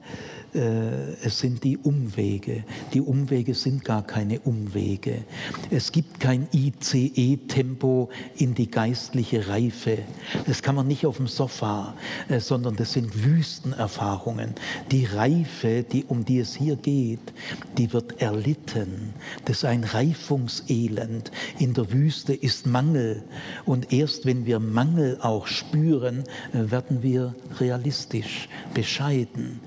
es 0.57 1.39
sind 1.39 1.65
die 1.65 1.77
Umwege. 1.77 2.65
Die 2.93 3.01
Umwege 3.01 3.55
sind 3.55 3.85
gar 3.85 4.07
keine 4.07 4.41
Umwege. 4.41 5.25
Es 5.71 5.93
gibt 5.93 6.21
kein 6.21 6.49
ICE-Tempo 6.53 8.09
in 8.37 8.55
die 8.55 8.71
geistliche 8.71 9.49
Reife. 9.49 9.99
Das 10.47 10.63
kann 10.63 10.75
man 10.75 10.87
nicht 10.87 11.05
auf 11.07 11.19
dem 11.19 11.27
Sofa, 11.27 11.95
äh, 12.29 12.41
sondern 12.41 12.77
das 12.77 12.93
sind 12.93 13.25
Wüstenerfahrungen. 13.25 14.55
Die 14.91 15.05
Reife, 15.05 15.83
die, 15.83 16.05
um 16.05 16.25
die 16.25 16.39
es 16.39 16.55
hier 16.57 16.77
geht, 16.77 17.33
die 17.77 17.93
wird 17.93 18.21
erlitten. 18.21 19.15
Das 19.45 19.59
ist 19.59 19.65
ein 19.65 19.85
Reifungselend. 19.85 21.31
In 21.59 21.75
der 21.75 21.93
Wüste 21.93 22.33
ist 22.33 22.67
Mangel. 22.67 23.23
Und 23.65 23.93
erst 23.93 24.27
wenn 24.27 24.47
wir 24.47 24.59
Mangel 24.59 25.19
auch 25.21 25.47
spüren, 25.47 26.25
äh, 26.53 26.71
werden 26.71 27.03
wir 27.03 27.35
realistisch, 27.61 28.49
bescheiden 28.75 29.61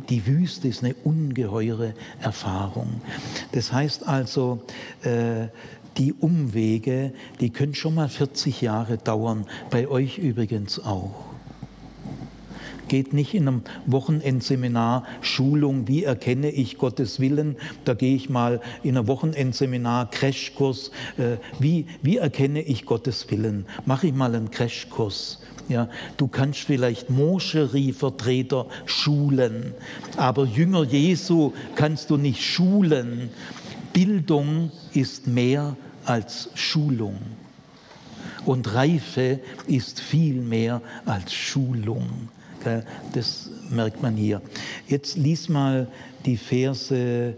die 0.00 0.26
Wüste 0.26 0.68
ist 0.68 0.82
eine 0.82 0.94
ungeheure 1.04 1.94
Erfahrung. 2.20 3.00
Das 3.52 3.72
heißt 3.72 4.06
also, 4.06 4.62
äh, 5.02 5.48
die 5.98 6.12
Umwege, 6.12 7.12
die 7.40 7.50
können 7.50 7.74
schon 7.74 7.94
mal 7.94 8.08
40 8.08 8.60
Jahre 8.60 8.98
dauern, 8.98 9.46
bei 9.70 9.88
euch 9.88 10.18
übrigens 10.18 10.78
auch. 10.78 11.24
Geht 12.88 13.12
nicht 13.12 13.34
in 13.34 13.48
einem 13.48 13.62
Wochenendseminar 13.86 15.04
Schulung, 15.20 15.88
wie 15.88 16.04
erkenne 16.04 16.50
ich 16.50 16.78
Gottes 16.78 17.18
Willen. 17.18 17.56
Da 17.84 17.94
gehe 17.94 18.14
ich 18.14 18.30
mal 18.30 18.60
in 18.84 18.96
einem 18.96 19.08
Wochenendseminar, 19.08 20.10
Crashkurs, 20.10 20.92
äh, 21.18 21.38
wie, 21.58 21.86
wie 22.02 22.18
erkenne 22.18 22.62
ich 22.62 22.86
Gottes 22.86 23.28
Willen. 23.30 23.66
Mache 23.86 24.06
ich 24.06 24.14
mal 24.14 24.34
einen 24.34 24.52
Crashkurs. 24.52 25.40
Ja, 25.68 25.88
du 26.16 26.28
kannst 26.28 26.60
vielleicht 26.60 27.10
Moscherie-Vertreter 27.10 28.66
schulen, 28.84 29.74
aber 30.16 30.44
Jünger 30.44 30.84
Jesu 30.84 31.52
kannst 31.74 32.10
du 32.10 32.16
nicht 32.16 32.42
schulen. 32.42 33.30
Bildung 33.92 34.70
ist 34.92 35.26
mehr 35.26 35.76
als 36.04 36.50
Schulung. 36.54 37.18
Und 38.44 38.74
Reife 38.74 39.40
ist 39.66 40.00
viel 40.00 40.40
mehr 40.40 40.80
als 41.04 41.34
Schulung. 41.34 42.28
Das 43.12 43.50
merkt 43.70 44.02
man 44.02 44.16
hier. 44.16 44.40
Jetzt 44.86 45.16
lies 45.16 45.48
mal 45.48 45.88
die 46.24 46.36
Verse 46.36 47.34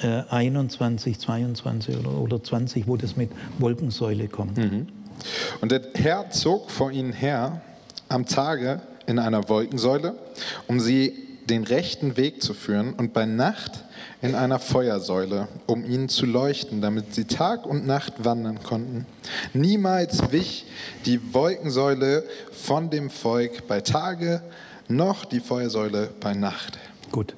21, 0.00 1.16
äh, 1.16 1.18
22 1.18 2.06
oder 2.06 2.42
20, 2.42 2.86
wo 2.86 2.96
das 2.96 3.16
mit 3.16 3.30
Wolkensäule 3.58 4.28
kommt. 4.28 4.58
Mhm. 4.58 4.86
Und 5.60 5.72
der 5.72 5.82
Herr 5.94 6.30
zog 6.30 6.70
vor 6.70 6.90
ihnen 6.90 7.12
her 7.12 7.60
am 8.08 8.26
Tage 8.26 8.80
in 9.06 9.18
einer 9.18 9.48
Wolkensäule, 9.48 10.14
um 10.66 10.80
sie 10.80 11.14
den 11.48 11.64
rechten 11.64 12.16
Weg 12.16 12.42
zu 12.42 12.54
führen, 12.54 12.94
und 12.94 13.12
bei 13.12 13.26
Nacht 13.26 13.84
in 14.20 14.36
einer 14.36 14.60
Feuersäule, 14.60 15.48
um 15.66 15.84
ihnen 15.84 16.08
zu 16.08 16.24
leuchten, 16.24 16.80
damit 16.80 17.14
sie 17.14 17.24
Tag 17.24 17.66
und 17.66 17.86
Nacht 17.86 18.24
wandern 18.24 18.62
konnten. 18.62 19.06
Niemals 19.52 20.30
wich 20.30 20.66
die 21.04 21.34
Wolkensäule 21.34 22.24
von 22.52 22.90
dem 22.90 23.10
Volk 23.10 23.66
bei 23.66 23.80
Tage, 23.80 24.42
noch 24.88 25.24
die 25.24 25.40
Feuersäule 25.40 26.10
bei 26.20 26.34
Nacht. 26.34 26.78
Gut, 27.10 27.34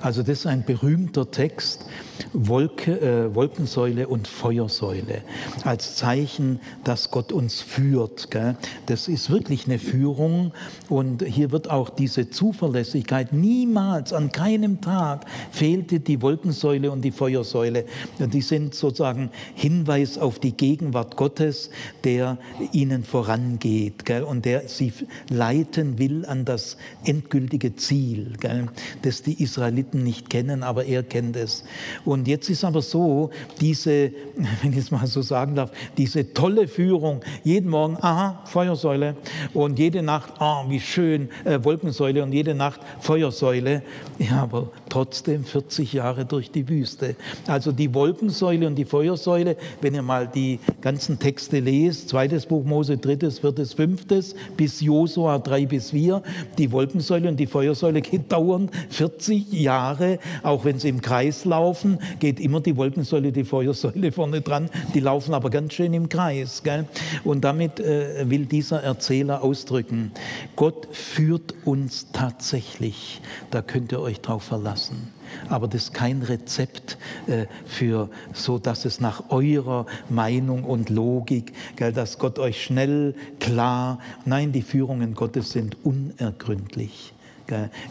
also 0.00 0.22
das 0.22 0.40
ist 0.40 0.46
ein 0.46 0.64
berühmter 0.64 1.30
Text 1.30 1.86
Wolke, 2.32 3.00
äh, 3.00 3.34
Wolkensäule 3.34 4.08
und 4.08 4.28
Feuersäule 4.28 5.22
als 5.64 5.96
Zeichen, 5.96 6.60
dass 6.84 7.10
Gott 7.10 7.32
uns 7.32 7.60
führt. 7.60 8.30
Gell? 8.30 8.56
Das 8.86 9.08
ist 9.08 9.30
wirklich 9.30 9.66
eine 9.66 9.78
Führung 9.78 10.52
und 10.88 11.22
hier 11.22 11.50
wird 11.50 11.70
auch 11.70 11.90
diese 11.90 12.30
Zuverlässigkeit 12.30 13.32
niemals, 13.32 14.12
an 14.12 14.32
keinem 14.32 14.80
Tag 14.80 15.26
fehlte 15.50 16.00
die 16.00 16.22
Wolkensäule 16.22 16.90
und 16.90 17.02
die 17.02 17.10
Feuersäule. 17.10 17.84
Die 18.18 18.40
sind 18.40 18.74
sozusagen 18.74 19.30
Hinweis 19.54 20.18
auf 20.18 20.38
die 20.38 20.52
Gegenwart 20.52 21.16
Gottes, 21.16 21.70
der 22.04 22.38
ihnen 22.72 23.04
vorangeht 23.04 24.04
gell? 24.04 24.22
und 24.22 24.44
der 24.44 24.68
sie 24.68 24.92
leiten 25.28 25.98
will 25.98 26.24
an 26.26 26.44
das 26.44 26.76
endgültige 27.04 27.76
Ziel, 27.76 28.34
gell? 28.40 28.68
das 29.02 29.22
die 29.22 29.42
Israeliten 29.42 30.02
nicht 30.02 30.30
kennen, 30.30 30.62
aber 30.62 30.84
er 30.84 31.02
kennt 31.02 31.36
es. 31.36 31.64
Und 32.04 32.28
jetzt 32.28 32.50
ist 32.50 32.64
aber 32.64 32.82
so, 32.82 33.30
diese, 33.60 34.10
wenn 34.62 34.72
ich 34.72 34.78
es 34.78 34.90
mal 34.90 35.06
so 35.06 35.22
sagen 35.22 35.54
darf, 35.54 35.70
diese 35.96 36.32
tolle 36.32 36.68
Führung, 36.68 37.20
jeden 37.42 37.70
Morgen, 37.70 37.96
aha, 38.00 38.42
Feuersäule. 38.44 39.16
Und 39.52 39.78
jede 39.78 40.02
Nacht, 40.02 40.32
ah, 40.38 40.64
wie 40.68 40.80
schön, 40.80 41.28
äh, 41.44 41.58
Wolkensäule. 41.62 42.22
Und 42.22 42.32
jede 42.32 42.54
Nacht 42.54 42.80
Feuersäule, 43.00 43.82
ja, 44.18 44.42
aber 44.42 44.70
trotzdem 44.88 45.44
40 45.44 45.92
Jahre 45.92 46.24
durch 46.24 46.50
die 46.50 46.68
Wüste. 46.68 47.16
Also 47.46 47.72
die 47.72 47.92
Wolkensäule 47.94 48.66
und 48.66 48.76
die 48.76 48.84
Feuersäule, 48.84 49.56
wenn 49.80 49.94
ihr 49.94 50.02
mal 50.02 50.26
die 50.26 50.60
ganzen 50.80 51.18
Texte 51.18 51.60
lest, 51.60 52.10
zweites 52.10 52.46
Buch 52.46 52.64
Mose, 52.64 52.98
drittes, 52.98 53.40
viertes, 53.40 53.72
fünftes, 53.72 54.34
bis 54.56 54.80
Josua 54.80 55.38
3 55.38 55.66
bis 55.66 55.90
4, 55.90 56.22
die 56.58 56.70
Wolkensäule 56.72 57.28
und 57.28 57.38
die 57.38 57.46
Feuersäule 57.46 58.00
geht 58.02 58.30
dauernd 58.30 58.70
40 58.90 59.52
Jahre, 59.52 60.18
auch 60.42 60.64
wenn 60.64 60.78
sie 60.78 60.88
im 60.88 61.00
Kreis 61.00 61.44
laufen, 61.44 61.93
geht 62.18 62.40
immer 62.40 62.60
die 62.60 62.76
Wolkensäule, 62.76 63.32
die 63.32 63.44
Feuersäule 63.44 64.12
vorne 64.12 64.40
dran, 64.40 64.70
die 64.94 65.00
laufen 65.00 65.34
aber 65.34 65.50
ganz 65.50 65.74
schön 65.74 65.94
im 65.94 66.08
Kreis. 66.08 66.62
Gell? 66.62 66.86
Und 67.24 67.42
damit 67.42 67.80
äh, 67.80 68.28
will 68.28 68.46
dieser 68.46 68.82
Erzähler 68.82 69.42
ausdrücken, 69.42 70.12
Gott 70.56 70.88
führt 70.92 71.54
uns 71.64 72.08
tatsächlich, 72.12 73.20
da 73.50 73.62
könnt 73.62 73.92
ihr 73.92 74.00
euch 74.00 74.20
drauf 74.20 74.42
verlassen. 74.42 75.12
Aber 75.48 75.68
das 75.68 75.84
ist 75.84 75.94
kein 75.94 76.22
Rezept 76.22 76.98
äh, 77.26 77.46
für 77.64 78.08
so, 78.32 78.58
dass 78.58 78.84
es 78.84 79.00
nach 79.00 79.30
eurer 79.30 79.86
Meinung 80.08 80.64
und 80.64 80.90
Logik, 80.90 81.52
gell, 81.76 81.92
dass 81.92 82.18
Gott 82.18 82.38
euch 82.38 82.62
schnell, 82.62 83.14
klar, 83.40 83.98
nein, 84.24 84.52
die 84.52 84.62
Führungen 84.62 85.14
Gottes 85.14 85.52
sind 85.52 85.76
unergründlich. 85.84 87.13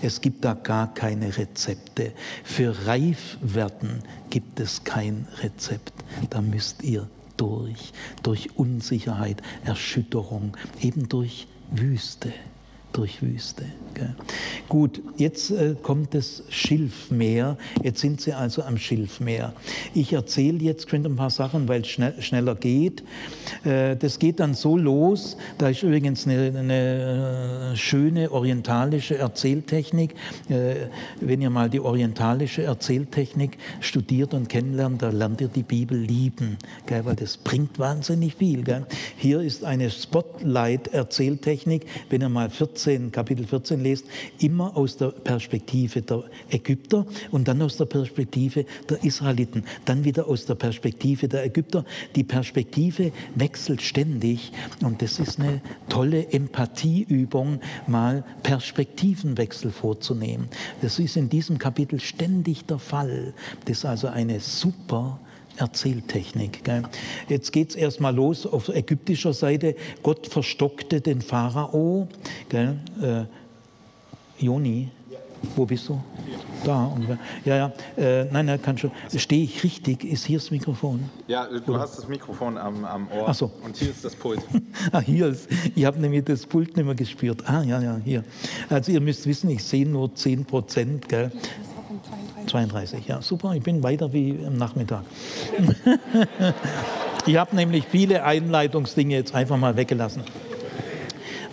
Es 0.02 0.22
gibt 0.22 0.44
da 0.46 0.54
gar 0.54 0.94
keine 0.94 1.38
Rezepte. 1.38 2.14
Für 2.44 2.86
Reifwerden 2.86 4.04
gibt 4.30 4.60
es 4.60 4.84
kein 4.84 5.28
Rezept. 5.42 5.94
Da 6.30 6.42
müsst 6.42 6.84
ihr 6.84 7.08
durch, 7.38 7.94
durch 8.22 8.58
Unsicherheit, 8.58 9.42
Erschütterung, 9.66 10.56
eben 10.82 11.10
durch 11.10 11.48
Wüste 11.72 12.32
durch 12.94 13.22
Wüste. 13.22 13.66
Gut, 14.70 15.02
jetzt 15.18 15.52
äh, 15.52 15.76
kommt 15.82 16.14
das 16.16 16.44
Schilfmeer. 16.50 17.58
Jetzt 17.84 18.00
sind 18.02 18.22
sie 18.22 18.34
also 18.34 18.64
am 18.64 18.78
Schilfmeer. 18.78 19.54
Ich 19.94 20.14
erzähle 20.14 20.58
jetzt 20.60 20.92
ein 20.92 21.16
paar 21.16 21.30
Sachen, 21.30 21.68
weil 21.68 21.82
es 21.82 21.90
schnell, 21.90 22.20
schneller 22.22 22.56
geht. 22.56 23.04
Äh, 23.64 23.96
das 23.96 24.18
geht 24.18 24.40
dann 24.40 24.56
so 24.56 24.78
los. 24.78 25.38
Da 25.58 25.70
ist 25.70 25.84
übrigens 25.84 26.26
eine, 26.26 26.54
eine 26.58 27.74
äh, 27.74 27.76
schöne 27.76 28.32
orientalische 28.32 29.18
Erzähltechnik. 29.18 30.16
Äh, 30.50 30.88
wenn 31.20 31.42
ihr 31.42 31.52
mal 31.52 31.70
die 31.70 31.80
orientalische 31.80 32.64
Erzähltechnik 32.64 33.58
studiert 33.80 34.34
und 34.34 34.50
kennenlernt, 34.50 35.02
da 35.04 35.10
lernt 35.10 35.42
ihr 35.42 35.50
die 35.50 35.64
Bibel 35.64 35.98
lieben, 35.98 36.58
weil 36.88 37.16
das 37.16 37.38
bringt 37.38 37.78
wahnsinnig 37.78 38.36
viel. 38.36 38.64
Hier 39.18 39.42
ist 39.42 39.64
eine 39.64 39.90
Spotlight-Erzähltechnik. 39.92 41.86
Wenn 42.10 42.22
ihr 42.22 42.30
mal 42.30 42.50
14 42.50 42.83
14, 42.84 43.12
Kapitel 43.12 43.46
14 43.46 43.82
lest, 43.82 44.06
immer 44.40 44.76
aus 44.76 44.98
der 44.98 45.08
Perspektive 45.08 46.02
der 46.02 46.24
Ägypter 46.50 47.06
und 47.32 47.48
dann 47.48 47.62
aus 47.62 47.78
der 47.78 47.86
Perspektive 47.86 48.66
der 48.90 49.04
Israeliten, 49.04 49.64
dann 49.86 50.04
wieder 50.04 50.28
aus 50.28 50.46
der 50.46 50.56
Perspektive 50.56 51.28
der 51.28 51.46
Ägypter. 51.46 51.86
Die 52.16 52.24
Perspektive 52.24 53.12
wechselt 53.36 53.82
ständig 53.82 54.52
und 54.84 55.02
das 55.02 55.20
ist 55.20 55.40
eine 55.40 55.62
tolle 55.90 56.28
Empathieübung, 56.32 57.62
mal 57.88 58.24
Perspektivenwechsel 58.44 59.72
vorzunehmen. 59.72 60.50
Das 60.82 61.00
ist 61.00 61.16
in 61.16 61.30
diesem 61.30 61.58
Kapitel 61.58 62.00
ständig 62.00 62.66
der 62.66 62.80
Fall. 62.80 63.34
Das 63.66 63.80
ist 63.80 63.86
also 63.86 64.08
eine 64.08 64.40
super 64.40 65.20
Erzähltechnik. 65.58 66.64
Gell. 66.64 66.84
Jetzt 67.30 67.52
geht 67.52 67.72
es 67.72 67.76
erstmal 67.76 68.16
los 68.16 68.46
auf 68.46 68.70
ägyptischer 68.70 69.34
Seite. 69.34 69.76
Gott 70.02 70.28
verstockte 70.28 71.02
den 71.02 71.22
Pharao. 71.22 72.08
Gell. 72.50 72.80
Äh, 73.02 73.26
Joni, 74.44 74.90
wo 75.56 75.66
bist 75.66 75.90
du? 75.90 76.02
Da. 76.64 76.92
Ja, 77.44 77.56
ja. 77.56 77.74
Äh, 77.98 78.26
nein, 78.32 78.46
nein, 78.46 78.62
kann 78.62 78.78
schon. 78.78 78.92
Stehe 79.16 79.44
ich 79.44 79.64
richtig? 79.64 80.06
Ist 80.06 80.26
hier 80.26 80.40
das 80.40 80.50
Mikrofon? 80.50 81.10
Ja, 81.28 81.46
du 81.48 81.74
Oder? 81.74 81.82
hast 81.82 81.98
das 81.98 82.08
Mikrofon 82.08 82.58
am, 82.58 82.86
am 82.86 83.08
Ohr. 83.12 83.26
Ach 83.28 83.36
so. 83.36 83.52
Und 83.64 83.76
hier 83.76 83.90
ist 83.90 84.06
das 84.06 84.16
Pult. 84.16 84.40
ah, 84.92 85.02
hier 85.02 85.28
ist. 85.28 85.50
Ich 85.76 85.84
habe 85.86 86.00
nämlich 86.00 86.24
das 86.24 86.46
Pult 86.46 86.76
nicht 86.78 86.86
mehr 86.86 86.96
gespürt. 86.96 87.48
Ah, 87.48 87.62
ja, 87.64 87.82
ja, 87.82 88.00
hier. 88.04 88.24
Also, 88.70 88.92
ihr 88.92 89.02
müsst 89.02 89.28
wissen, 89.28 89.50
ich 89.50 89.64
sehe 89.64 89.88
nur 89.88 90.16
10 90.16 90.46
Prozent. 90.46 91.10
Gell. 91.10 91.32
32, 92.48 93.08
ja, 93.08 93.22
super. 93.22 93.54
Ich 93.54 93.64
bin 93.64 93.84
weiter 93.84 94.14
wie 94.14 94.40
am 94.46 94.58
Nachmittag. 94.58 95.04
ich 97.26 97.38
habe 97.38 97.56
nämlich 97.56 97.86
viele 97.90 98.24
Einleitungsdinge 98.24 99.16
jetzt 99.16 99.34
einfach 99.34 99.58
mal 99.58 99.76
weggelassen. 99.76 100.24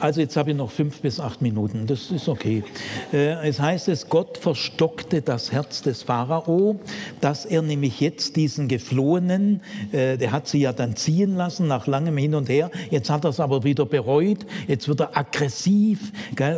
Also 0.00 0.22
jetzt 0.22 0.34
habe 0.38 0.52
ich 0.52 0.56
noch 0.56 0.70
fünf 0.70 1.02
bis 1.02 1.20
acht 1.20 1.42
Minuten, 1.42 1.86
das 1.86 2.10
ist 2.10 2.26
okay. 2.26 2.64
Äh, 3.12 3.46
es 3.46 3.60
heißt 3.60 3.88
es, 3.88 4.08
Gott 4.08 4.38
verstockte 4.38 5.20
das 5.20 5.52
Herz 5.52 5.82
des 5.82 6.02
Pharao, 6.02 6.80
dass 7.20 7.44
er 7.44 7.60
nämlich 7.60 8.00
jetzt 8.00 8.36
diesen 8.36 8.66
Geflohenen, 8.66 9.60
äh, 9.92 10.16
der 10.16 10.32
hat 10.32 10.48
sie 10.48 10.60
ja 10.60 10.72
dann 10.72 10.96
ziehen 10.96 11.36
lassen 11.36 11.66
nach 11.66 11.86
langem 11.86 12.16
Hin 12.16 12.34
und 12.34 12.48
Her, 12.48 12.70
jetzt 12.90 13.10
hat 13.10 13.24
er 13.24 13.30
es 13.30 13.40
aber 13.40 13.62
wieder 13.62 13.84
bereut, 13.84 14.46
jetzt 14.66 14.88
wird 14.88 15.00
er 15.00 15.18
aggressiv 15.18 16.12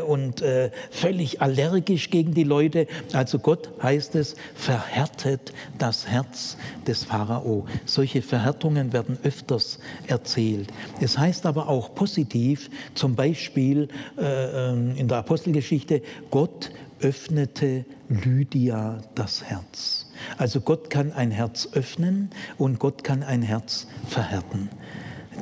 und 0.07 0.41
äh, 0.43 0.71
völlig 0.93 1.43
allergisch 1.43 2.11
gegen 2.11 2.35
die 2.35 2.45
Leute. 2.45 2.87
Also 3.13 3.41
Gott 3.41 3.71
heißt 3.83 4.15
es, 4.15 4.37
verhärtet 4.55 5.53
das 5.79 6.07
Herz 6.07 6.57
des 6.87 7.03
Pharao. 7.03 7.67
Solche 7.87 8.23
Verhärtungen 8.23 8.93
werden 8.93 9.19
öfters 9.25 9.81
erzählt. 10.07 10.69
Es 11.01 11.19
heißt 11.19 11.45
aber 11.45 11.69
auch 11.69 11.97
positiv, 11.97 12.71
zum 12.95 13.17
Beispiel, 13.17 13.32
Beispiel 13.33 13.89
äh, 14.19 14.25
ähm, 14.25 14.95
in 14.97 15.09
der 15.09 15.19
Apostelgeschichte, 15.19 16.03
Gott 16.31 16.71
öffnete 17.01 17.87
Lydia 18.11 19.01
das 19.15 19.43
Herz. 19.43 20.07
Also 20.37 20.61
Gott 20.61 20.91
kann 20.91 21.13
ein 21.13 21.31
Herz 21.31 21.71
öffnen 21.73 22.29
und 22.59 22.79
Gott 22.79 23.05
kann 23.05 23.23
ein 23.23 23.41
Herz 23.41 23.87
verhärten. 24.07 24.69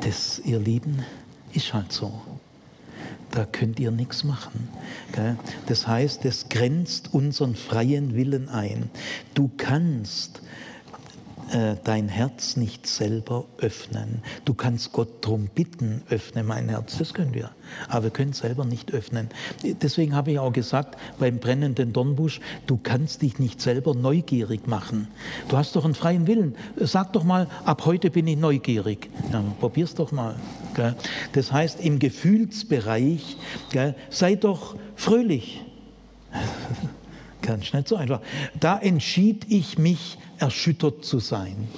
Das, 0.04 0.40
ihr 0.44 0.60
Lieben, 0.60 1.04
ist 1.52 1.74
halt 1.74 1.90
so. 1.90 2.12
Da 3.32 3.44
könnt 3.44 3.80
ihr 3.80 3.90
nichts 3.90 4.22
machen. 4.22 4.68
Das 5.66 5.88
heißt, 5.88 6.24
es 6.24 6.48
grenzt 6.48 7.12
unseren 7.12 7.56
freien 7.56 8.14
Willen 8.14 8.48
ein. 8.48 8.88
Du 9.34 9.50
kannst 9.56 10.42
äh, 11.50 11.76
dein 11.82 12.08
Herz 12.08 12.56
nicht 12.56 12.86
selber 12.86 13.44
öffnen. 13.58 14.22
Du 14.44 14.54
kannst 14.54 14.92
Gott 14.92 15.24
darum 15.24 15.48
bitten, 15.52 16.02
öffne 16.08 16.44
mein 16.44 16.68
Herz. 16.68 16.98
Das 16.98 17.12
können 17.14 17.34
wir. 17.34 17.50
Aber 17.88 18.04
wir 18.04 18.10
können 18.10 18.30
es 18.30 18.38
selber 18.38 18.64
nicht 18.64 18.92
öffnen. 18.92 19.28
Deswegen 19.62 20.14
habe 20.14 20.30
ich 20.32 20.38
auch 20.38 20.52
gesagt, 20.52 20.96
beim 21.18 21.38
brennenden 21.38 21.92
Dornbusch, 21.92 22.40
du 22.66 22.78
kannst 22.80 23.22
dich 23.22 23.38
nicht 23.38 23.60
selber 23.60 23.94
neugierig 23.94 24.66
machen. 24.66 25.08
Du 25.48 25.56
hast 25.56 25.74
doch 25.74 25.84
einen 25.84 25.94
freien 25.94 26.26
Willen. 26.26 26.54
Sag 26.76 27.12
doch 27.12 27.24
mal, 27.24 27.48
ab 27.64 27.84
heute 27.84 28.10
bin 28.10 28.26
ich 28.26 28.38
neugierig. 28.38 29.10
Ja, 29.32 29.42
probier's 29.58 29.94
doch 29.94 30.12
mal. 30.12 30.36
Das 31.32 31.52
heißt, 31.52 31.80
im 31.80 31.98
Gefühlsbereich, 31.98 33.36
sei 34.08 34.34
doch 34.36 34.76
fröhlich. 34.94 35.64
Ganz 37.42 37.72
nicht 37.72 37.88
so 37.88 37.96
einfach. 37.96 38.20
Da 38.58 38.78
entschied 38.78 39.46
ich 39.48 39.78
mich 39.78 40.18
erschüttert 40.38 41.04
zu 41.04 41.18
sein. 41.18 41.68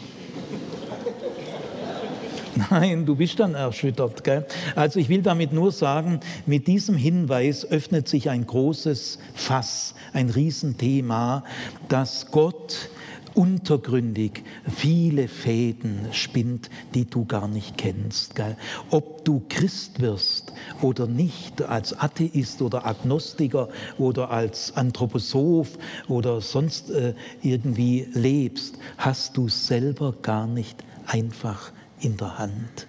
Nein, 2.71 3.07
du 3.07 3.17
bist 3.17 3.41
dann 3.41 3.55
erschüttert. 3.55 4.25
Gell? 4.25 4.47
Also 4.75 5.01
ich 5.01 5.09
will 5.09 5.23
damit 5.23 5.53
nur 5.53 5.73
sagen, 5.73 6.21
mit 6.45 6.67
diesem 6.67 6.97
Hinweis 6.97 7.65
öffnet 7.65 8.09
sich 8.09 8.29
ein 8.29 8.47
großes 8.47 9.19
Fass, 9.35 9.95
ein 10.13 10.29
Riesenthema, 10.29 11.45
dass 11.89 12.31
Gott 12.31 12.91
untergründig 13.35 14.43
viele 14.69 15.29
Fäden 15.29 16.09
spinnt, 16.13 16.71
die 16.95 17.07
du 17.07 17.25
gar 17.25 17.49
nicht 17.49 17.77
kennst. 17.77 18.35
Gell? 18.35 18.57
Ob 18.91 19.25
du 19.25 19.43
Christ 19.49 20.01
wirst 20.01 20.53
oder 20.81 21.07
nicht, 21.07 21.63
als 21.63 21.99
Atheist 21.99 22.63
oder 22.63 22.87
Agnostiker 22.87 23.69
oder 23.99 24.31
als 24.31 24.77
Anthroposoph 24.77 25.79
oder 26.09 26.41
sonst 26.41 26.91
äh, 26.91 27.15
irgendwie 27.43 28.09
lebst, 28.13 28.77
hast 28.99 29.37
du 29.37 29.49
selber 29.49 30.15
gar 30.23 30.47
nicht 30.47 30.85
einfach 31.07 31.73
in 32.01 32.17
der 32.17 32.39
Hand. 32.39 32.87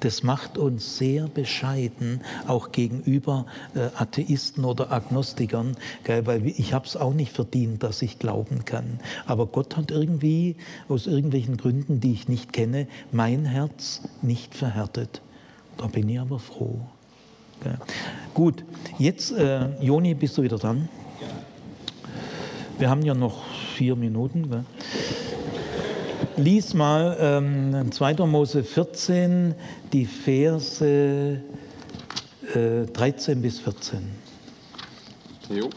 Das 0.00 0.22
macht 0.22 0.58
uns 0.58 0.98
sehr 0.98 1.28
bescheiden, 1.28 2.20
auch 2.46 2.72
gegenüber 2.72 3.46
äh, 3.74 3.88
Atheisten 3.96 4.64
oder 4.64 4.92
Agnostikern, 4.92 5.76
weil 6.06 6.46
ich 6.46 6.72
habe 6.72 6.86
es 6.86 6.96
auch 6.96 7.14
nicht 7.14 7.32
verdient, 7.32 7.82
dass 7.82 8.02
ich 8.02 8.18
glauben 8.18 8.64
kann. 8.64 9.00
Aber 9.26 9.46
Gott 9.46 9.76
hat 9.76 9.90
irgendwie, 9.90 10.56
aus 10.88 11.06
irgendwelchen 11.06 11.56
Gründen, 11.56 12.00
die 12.00 12.12
ich 12.12 12.28
nicht 12.28 12.52
kenne, 12.52 12.86
mein 13.12 13.44
Herz 13.44 14.02
nicht 14.22 14.54
verhärtet. 14.54 15.22
Da 15.76 15.86
bin 15.86 16.08
ich 16.08 16.20
aber 16.20 16.38
froh. 16.38 16.80
Gut, 18.34 18.64
jetzt, 18.98 19.32
äh, 19.32 19.80
Joni, 19.80 20.14
bist 20.14 20.36
du 20.36 20.42
wieder 20.42 20.58
dran? 20.58 20.88
Wir 22.78 22.90
haben 22.90 23.02
ja 23.02 23.14
noch 23.14 23.44
vier 23.76 23.96
Minuten. 23.96 24.50
Gell? 24.50 24.64
Lies 26.36 26.74
mal 26.74 27.16
ähm, 27.20 27.92
2. 27.92 28.14
Mose 28.26 28.64
14, 28.64 29.54
die 29.92 30.04
Verse 30.04 31.40
äh, 32.54 32.86
13 32.92 33.40
bis 33.40 33.60
14. 33.60 33.98
Jo. 35.50 35.70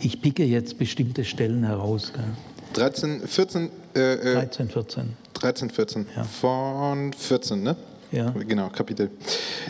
Ich 0.00 0.20
picke 0.20 0.44
jetzt 0.44 0.78
bestimmte 0.78 1.24
Stellen 1.24 1.62
heraus. 1.62 2.12
Gell? 2.12 2.24
13, 2.72 3.26
14. 3.26 3.70
Äh, 3.94 4.16
13, 4.16 4.68
14. 4.68 5.16
13, 5.34 5.70
14. 5.70 6.06
Ja. 6.16 6.24
Von 6.24 7.12
14, 7.12 7.62
ne? 7.62 7.76
Ja. 8.10 8.30
Genau, 8.30 8.68
Kapitel. 8.70 9.10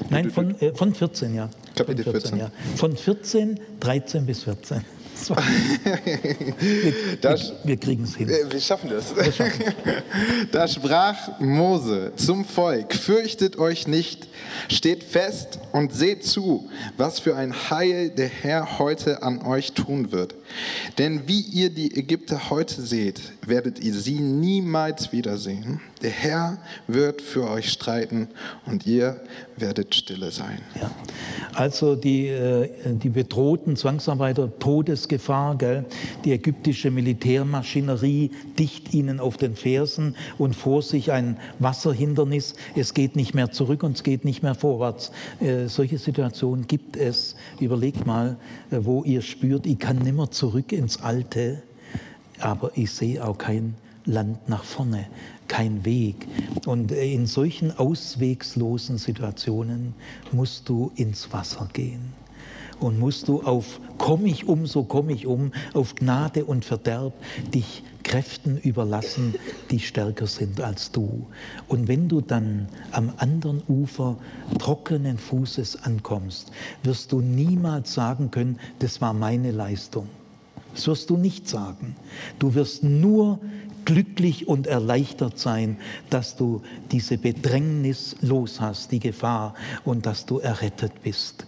Nein, 0.09 0.31
von, 0.31 0.59
äh, 0.61 0.73
von 0.75 0.95
14, 0.95 1.35
ja. 1.35 1.51
Kapitel 1.75 2.05
von 2.05 2.13
14, 2.13 2.31
14. 2.31 2.39
Ja. 2.39 2.51
Von 2.77 2.97
14, 2.97 3.61
13 3.81 4.25
bis 4.25 4.45
14 4.45 4.85
wir, 5.29 7.16
das, 7.21 7.53
wir 7.64 7.77
kriegen 7.77 8.05
es 8.05 8.16
hin. 8.16 8.29
Wir 8.29 8.61
schaffen 8.61 8.91
das. 8.91 9.12
da 10.53 10.66
sprach 10.66 11.39
Mose 11.41 12.12
zum 12.16 12.45
Volk, 12.45 12.95
fürchtet 12.95 13.59
euch 13.59 13.87
nicht, 13.87 14.29
steht 14.68 15.05
fest 15.05 15.59
und 15.73 15.93
seht 15.93 16.25
zu, 16.25 16.68
was 16.97 17.18
für 17.18 17.37
ein 17.37 17.53
Heil 17.71 18.11
der 18.11 18.29
Herr 18.29 18.79
heute 18.79 19.23
an 19.23 19.43
euch 19.43 19.73
tun 19.73 20.12
wird. 20.12 20.35
Denn 20.99 21.29
wie 21.29 21.41
ihr 21.41 21.71
die 21.71 21.97
Ägypter 21.97 22.51
heute 22.51 22.81
seht, 22.83 23.21
werdet 23.47 23.81
ihr 23.81 23.95
sie 23.95 24.21
niemals 24.21 25.12
wiedersehen. 25.12 25.81
Der 26.03 26.11
Herr 26.11 26.59
wird 26.87 27.21
für 27.21 27.49
euch 27.51 27.71
streiten 27.71 28.29
und 28.65 28.87
ihr 28.87 29.21
werdet 29.59 29.95
stille 29.95 30.31
sein. 30.31 30.59
Ja. 30.81 30.91
Also 31.55 31.95
die, 31.95 32.29
äh, 32.29 32.71
die 32.87 33.11
bedrohten 33.11 33.77
Zwangsarbeiter, 33.77 34.59
Todesgefahr, 34.59 35.59
gell? 35.59 35.85
die 36.25 36.33
ägyptische 36.33 36.91
Militärmaschinerie 36.91 38.31
dicht 38.59 38.95
ihnen 38.95 39.21
auf 39.21 39.37
den 39.37 39.57
Fersen 39.57 40.17
und 40.39 40.57
vor 40.57 40.81
sich 40.83 41.13
ein 41.13 41.37
Wasserhindernis. 41.59 42.55
Es 42.75 42.95
geht 42.95 43.15
nicht 43.15 43.35
mehr 43.35 43.51
zurück 43.51 43.83
und 43.83 43.97
es 43.97 44.03
geht 44.03 44.25
nicht 44.25 44.43
mehr 44.43 44.55
vorwärts. 44.55 45.13
Äh, 45.41 45.67
solche 45.67 45.99
Situationen 45.99 46.67
gibt 46.67 46.97
es. 46.97 47.37
Überlegt 47.61 48.07
mal, 48.07 48.39
äh, 48.71 48.79
wo 48.81 49.05
ihr 49.05 49.21
spürt, 49.21 49.67
ich 49.67 49.79
kann 49.79 49.99
nimmer 49.99 50.31
zurück 50.31 50.73
ins 50.73 51.03
Alte, 51.03 51.63
aber 52.39 52.71
ich 52.75 52.91
sehe 52.91 53.23
auch 53.23 53.37
kein 53.37 53.75
Land 54.11 54.49
nach 54.49 54.65
vorne, 54.65 55.07
kein 55.49 55.85
Weg. 55.85 56.27
Und 56.67 56.93
in 56.93 57.27
solchen 57.27 57.77
auswegslosen 57.77 58.99
Situationen 58.99 59.95
musst 60.33 60.69
du 60.69 60.91
ins 60.97 61.33
Wasser 61.33 61.69
gehen 61.73 62.13
und 62.81 62.99
musst 62.99 63.29
du 63.29 63.43
auf 63.43 63.81
komm 63.99 64.27
ich 64.27 64.49
um, 64.49 64.67
so 64.67 64.83
komm 64.83 65.11
ich 65.11 65.27
um, 65.27 65.53
auf 65.75 65.95
Gnade 65.95 66.45
und 66.45 66.65
Verderb 66.65 67.13
dich 67.55 67.85
Kräften 68.03 68.59
überlassen, 68.59 69.35
die 69.71 69.79
stärker 69.79 70.27
sind 70.27 70.61
als 70.61 70.91
du. 70.91 71.27
Und 71.69 71.87
wenn 71.87 72.09
du 72.09 72.21
dann 72.21 72.69
am 72.91 73.13
anderen 73.19 73.63
Ufer 73.69 74.17
trockenen 74.59 75.19
Fußes 75.19 75.85
ankommst, 75.85 76.51
wirst 76.83 77.13
du 77.13 77.21
niemals 77.21 77.95
sagen 77.95 78.31
können, 78.31 78.59
das 78.79 79.01
war 79.01 79.13
meine 79.13 79.53
Leistung. 79.53 80.09
Das 80.75 80.87
wirst 80.87 81.11
du 81.11 81.17
nicht 81.17 81.49
sagen. 81.49 81.95
Du 82.39 82.55
wirst 82.55 82.83
nur 82.83 83.39
glücklich 83.91 84.47
und 84.47 84.68
erleichtert 84.68 85.36
sein, 85.41 85.76
dass 86.11 86.36
du 86.36 86.62
diese 86.93 87.18
Bedrängnis 87.18 88.14
los 88.20 88.61
hast, 88.61 88.93
die 88.93 89.01
Gefahr 89.01 89.55
und 89.84 90.07
dass 90.07 90.26
du 90.26 90.38
errettet 90.38 90.93
bist. 91.03 91.47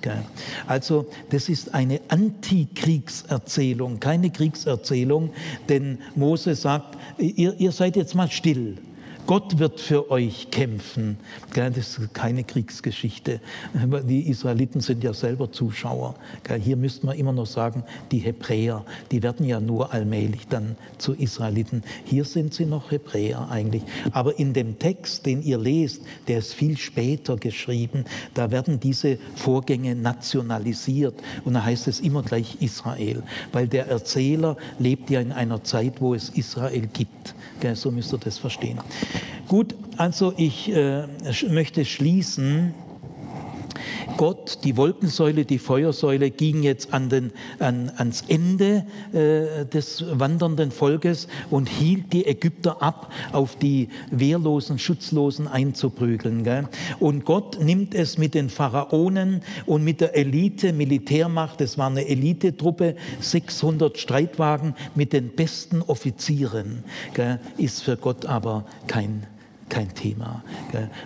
Also 0.67 1.07
das 1.31 1.49
ist 1.49 1.73
eine 1.73 2.01
Antikriegserzählung, 2.09 4.01
keine 4.01 4.31
Kriegserzählung, 4.31 5.31
denn 5.69 5.99
Mose 6.17 6.57
sagt, 6.57 6.99
ihr, 7.19 7.55
ihr 7.61 7.71
seid 7.71 7.95
jetzt 7.95 8.17
mal 8.17 8.29
still. 8.29 8.79
Gott 9.27 9.59
wird 9.61 9.81
für 9.81 10.11
euch 10.11 10.51
kämpfen. 10.51 11.17
Das 11.55 11.77
ist 11.77 12.13
keine 12.13 12.43
Kriegsgeschichte. 12.43 13.41
Die 14.09 14.29
Israeliten 14.29 14.81
sind 14.81 15.05
ja 15.05 15.15
selber 15.15 15.53
Zuschauer. 15.53 16.17
Hier 16.61 16.77
müsste 16.77 17.07
man 17.07 17.17
immer 17.17 17.33
noch 17.33 17.47
sagen, 17.47 17.85
die 18.11 18.19
Hebräer, 18.19 18.85
die 19.11 19.23
werden 19.23 19.47
ja 19.47 19.61
nur 19.61 19.93
allmählich 19.93 20.49
dann 20.49 20.77
zu 20.99 21.15
Israeliten. 21.15 21.85
Hier 22.05 22.25
sind 22.25 22.53
sie 22.53 22.67
noch 22.67 22.91
Hebräer 22.91 23.49
eigentlich. 23.49 23.83
Aber 24.13 24.39
in 24.39 24.53
dem 24.53 24.79
Text, 24.79 25.25
den 25.25 25.43
ihr 25.43 25.59
lest, 25.59 26.03
der 26.27 26.39
ist 26.39 26.55
viel 26.55 26.77
später 26.77 27.37
geschrieben, 27.37 28.05
da 28.35 28.51
werden 28.51 28.81
diese 28.81 29.19
Vorgänge 29.37 29.95
nationalisiert. 29.95 31.15
Und 31.45 31.55
da 31.55 31.65
heißt 31.65 31.87
es 31.87 32.01
immer 32.01 32.23
gleich 32.23 32.57
Israel, 32.61 33.23
weil 33.53 33.69
der 33.69 33.87
Erzähler 33.87 34.57
lebt 34.79 35.11
ja 35.11 35.21
in 35.21 35.33
einer 35.33 35.63
Zeit, 35.63 36.01
wo 36.01 36.15
es 36.15 36.29
Israel 36.31 36.89
gibt. 36.93 37.35
So 37.75 37.91
müsst 37.91 38.13
ihr 38.13 38.19
das 38.19 38.39
verstehen. 38.39 38.79
Gut, 39.49 39.75
also 39.97 40.33
ich 40.37 40.73
äh, 40.73 41.07
möchte 41.49 41.85
schließen. 41.85 42.75
Gott, 44.17 44.59
die 44.65 44.77
Wolkensäule, 44.77 45.45
die 45.45 45.59
Feuersäule 45.59 46.31
ging 46.31 46.63
jetzt 46.63 46.93
an 46.93 47.09
den, 47.09 47.33
an, 47.59 47.91
ans 47.97 48.25
Ende 48.29 48.87
äh, 49.13 49.65
des 49.67 50.05
wandernden 50.11 50.71
Volkes 50.71 51.29
und 51.51 51.69
hielt 51.69 52.13
die 52.13 52.27
Ägypter 52.27 52.83
ab, 52.83 53.13
auf 53.33 53.57
die 53.57 53.89
wehrlosen, 54.11 54.79
schutzlosen 54.79 55.49
einzuprügeln. 55.49 56.45
Gell? 56.45 56.69
Und 57.01 57.25
Gott 57.25 57.63
nimmt 57.63 57.95
es 57.95 58.19
mit 58.19 58.35
den 58.35 58.51
Pharaonen 58.51 59.43
und 59.67 59.85
mit 59.85 60.01
der 60.01 60.17
Elite, 60.17 60.73
Militärmacht, 60.73 61.61
es 61.61 61.79
war 61.79 61.89
eine 61.89 62.07
Elitetruppe, 62.07 62.97
600 63.21 63.99
Streitwagen 63.99 64.75
mit 64.95 65.13
den 65.13 65.31
besten 65.31 65.83
Offizieren, 65.83 66.85
gell? 67.15 67.41
ist 67.57 67.83
für 67.83 67.97
Gott 67.97 68.27
aber 68.27 68.65
kein 68.87 69.27
kein 69.73 69.95
Thema. 69.95 70.45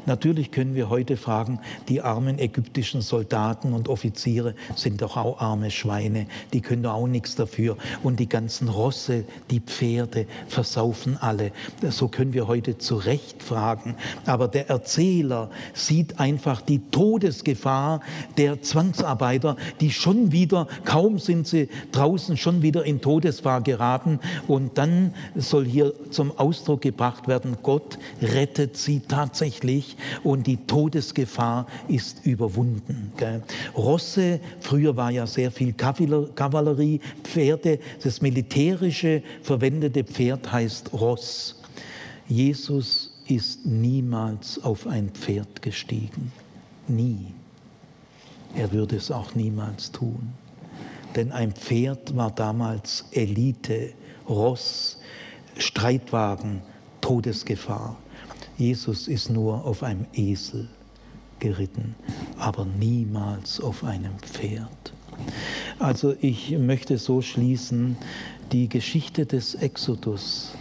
Natürlich 0.07 0.51
können 0.51 0.75
wir 0.75 0.91
heute 0.91 1.17
fragen, 1.17 1.61
die 1.89 2.03
armen 2.03 2.41
ägyptischen 2.41 3.01
Soldaten 3.01 3.73
und 3.73 3.89
Offiziere 3.89 4.57
sind 4.75 5.03
doch 5.03 5.17
auch 5.17 5.41
arme 5.41 5.71
Schweine, 5.71 6.27
die 6.53 6.62
können 6.62 6.83
doch 6.83 6.95
auch 6.95 7.07
nichts 7.07 7.37
dafür. 7.37 7.77
Und 8.03 8.19
die 8.19 8.29
ganzen 8.29 8.69
Rosse, 8.69 9.25
die 9.53 9.61
Pferde 9.61 10.27
versaufen 10.49 11.17
alle. 11.17 11.53
So 11.91 12.09
können 12.09 12.33
wir 12.33 12.49
heute 12.49 12.77
zu 12.77 12.97
Recht 12.97 13.41
fragen. 13.41 13.95
Aber 14.27 14.49
der 14.49 14.69
Erzähler 14.69 15.49
sieht 15.73 16.19
einfach 16.19 16.61
die 16.61 16.81
Todesgefahr 16.91 18.01
der 18.37 18.62
Zwangsarbeiter, 18.62 19.57
die 19.81 19.93
schon 19.93 20.33
wieder, 20.33 20.67
kaum 20.85 21.21
sind 21.21 21.47
sie 21.47 21.69
draußen, 21.93 22.37
schon 22.37 22.62
wieder 22.62 22.85
in 22.85 23.01
Todesgefahr 23.01 23.61
geraten. 23.61 24.19
Und 24.49 24.77
dann 24.77 25.14
soll 25.37 25.67
hier 25.67 25.93
zum 26.11 26.37
Ausdruck 26.37 26.81
gebracht 26.81 27.29
werden, 27.29 27.59
Gott 27.62 27.97
rettet 28.21 28.56
rettet 28.57 28.77
sie 28.77 29.01
tatsächlich 29.01 29.97
und 30.25 30.47
die 30.47 30.57
Todesgefahr 30.57 31.67
ist 31.89 32.25
überwunden. 32.25 33.13
Rosse, 33.77 34.41
früher 34.61 34.97
war 34.97 35.11
ja 35.11 35.27
sehr 35.27 35.51
viel 35.51 35.75
Kavallerie, 35.75 37.01
Pferde, 37.23 37.79
das 38.03 38.23
militärische 38.23 39.23
verwendete 39.43 40.05
Pferd 40.05 40.51
heißt 40.51 40.93
Ross. 40.95 41.61
Jesus 42.29 43.13
ist 43.29 43.67
niemals 43.67 44.63
auf 44.63 44.87
ein 44.87 45.11
Pferd 45.11 45.61
gestiegen. 45.61 46.33
Nie. 46.89 47.27
Er 48.55 48.73
würde 48.73 48.97
es 48.97 49.11
auch 49.11 49.35
niemals 49.35 49.93
tun. 49.93 50.33
Denn 51.15 51.31
ein 51.33 51.53
Pferd 51.53 52.17
war 52.17 52.31
damals 52.31 53.05
Elite, 53.13 53.93
Ross, 54.29 54.99
Streitwagen, 55.59 56.63
Todesgefahr. 57.01 57.97
Jesus 58.59 59.09
ist 59.09 59.31
nur 59.31 59.65
auf 59.65 59.83
einem 59.83 60.07
Esel 60.15 60.69
geritten, 61.39 61.95
aber 62.39 62.65
niemals 62.65 63.61
auf 63.61 63.85
einem 63.85 64.19
Pferd. 64.19 64.93
Also 65.79 66.15
ich 66.21 66.51
möchte 66.53 66.99
so 66.99 67.21
schließen, 67.21 67.97
die 68.53 68.69
Geschichte 68.69 69.27
des 69.27 69.55
Exodus 69.55 70.55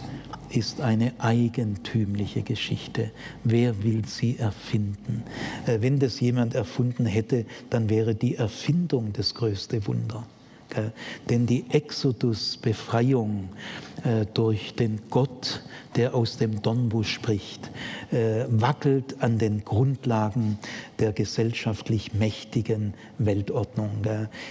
ist 0.50 0.80
eine 0.80 1.12
eigentümliche 1.18 2.42
Geschichte. 2.42 3.10
Wer 3.44 3.82
will 3.82 4.04
sie 4.06 4.38
erfinden? 4.38 5.22
Äh, 5.66 5.80
wenn 5.80 5.98
das 5.98 6.20
jemand 6.20 6.54
erfunden 6.54 7.06
hätte, 7.06 7.46
dann 7.70 7.88
wäre 7.88 8.14
die 8.14 8.36
Erfindung 8.36 9.12
das 9.12 9.34
größte 9.34 9.86
Wunder. 9.86 10.26
Denn 11.28 11.46
die 11.46 11.64
Exodus-Befreiung 11.70 13.48
äh, 14.04 14.26
durch 14.34 14.74
den 14.74 15.00
Gott, 15.10 15.62
der 15.96 16.14
aus 16.14 16.36
dem 16.36 16.62
Dornbusch 16.62 17.12
spricht, 17.12 17.70
äh, 18.12 18.44
wackelt 18.48 19.22
an 19.22 19.38
den 19.38 19.64
Grundlagen 19.64 20.58
der 20.98 21.12
gesellschaftlich 21.12 22.14
mächtigen 22.14 22.94
Weltordnung. 23.18 23.90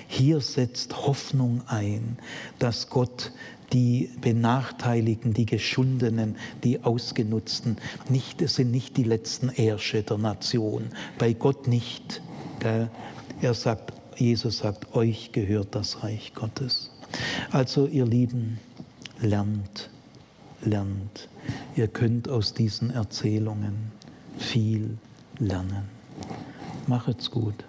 Hier 0.08 0.42
setzt 0.42 1.08
Hoffnung 1.08 1.62
ein, 1.68 2.18
dass 2.60 2.90
Gott 2.90 3.32
die 3.74 4.10
Benachteiligten, 4.22 5.34
die 5.34 5.46
Geschundenen, 5.46 6.36
die 6.64 6.84
Ausgenutzten, 6.84 7.78
nicht, 8.10 8.42
es 8.42 8.56
sind 8.56 8.72
nicht 8.72 8.98
die 8.98 9.04
letzten 9.04 9.50
Ärsche 9.50 10.04
der 10.04 10.18
Nation, 10.18 10.90
bei 11.18 11.34
Gott 11.34 11.68
nicht. 11.68 12.22
Er 12.62 13.54
sagt, 13.54 13.94
Jesus 14.18 14.60
sagt, 14.60 14.96
euch 14.96 15.32
gehört 15.32 15.76
das 15.76 16.04
Reich 16.04 16.34
Gottes. 16.34 16.92
Also 17.52 17.88
ihr 17.88 18.06
Lieben, 18.06 18.60
lernt, 19.20 19.90
lernt. 20.62 21.30
Ihr 21.76 21.88
könnt 21.88 22.30
aus 22.30 22.54
diesen 22.54 22.92
Erzählungen 22.92 23.92
viel 24.38 24.98
lernen. 25.40 25.86
Macht's 26.88 27.30
gut. 27.32 27.66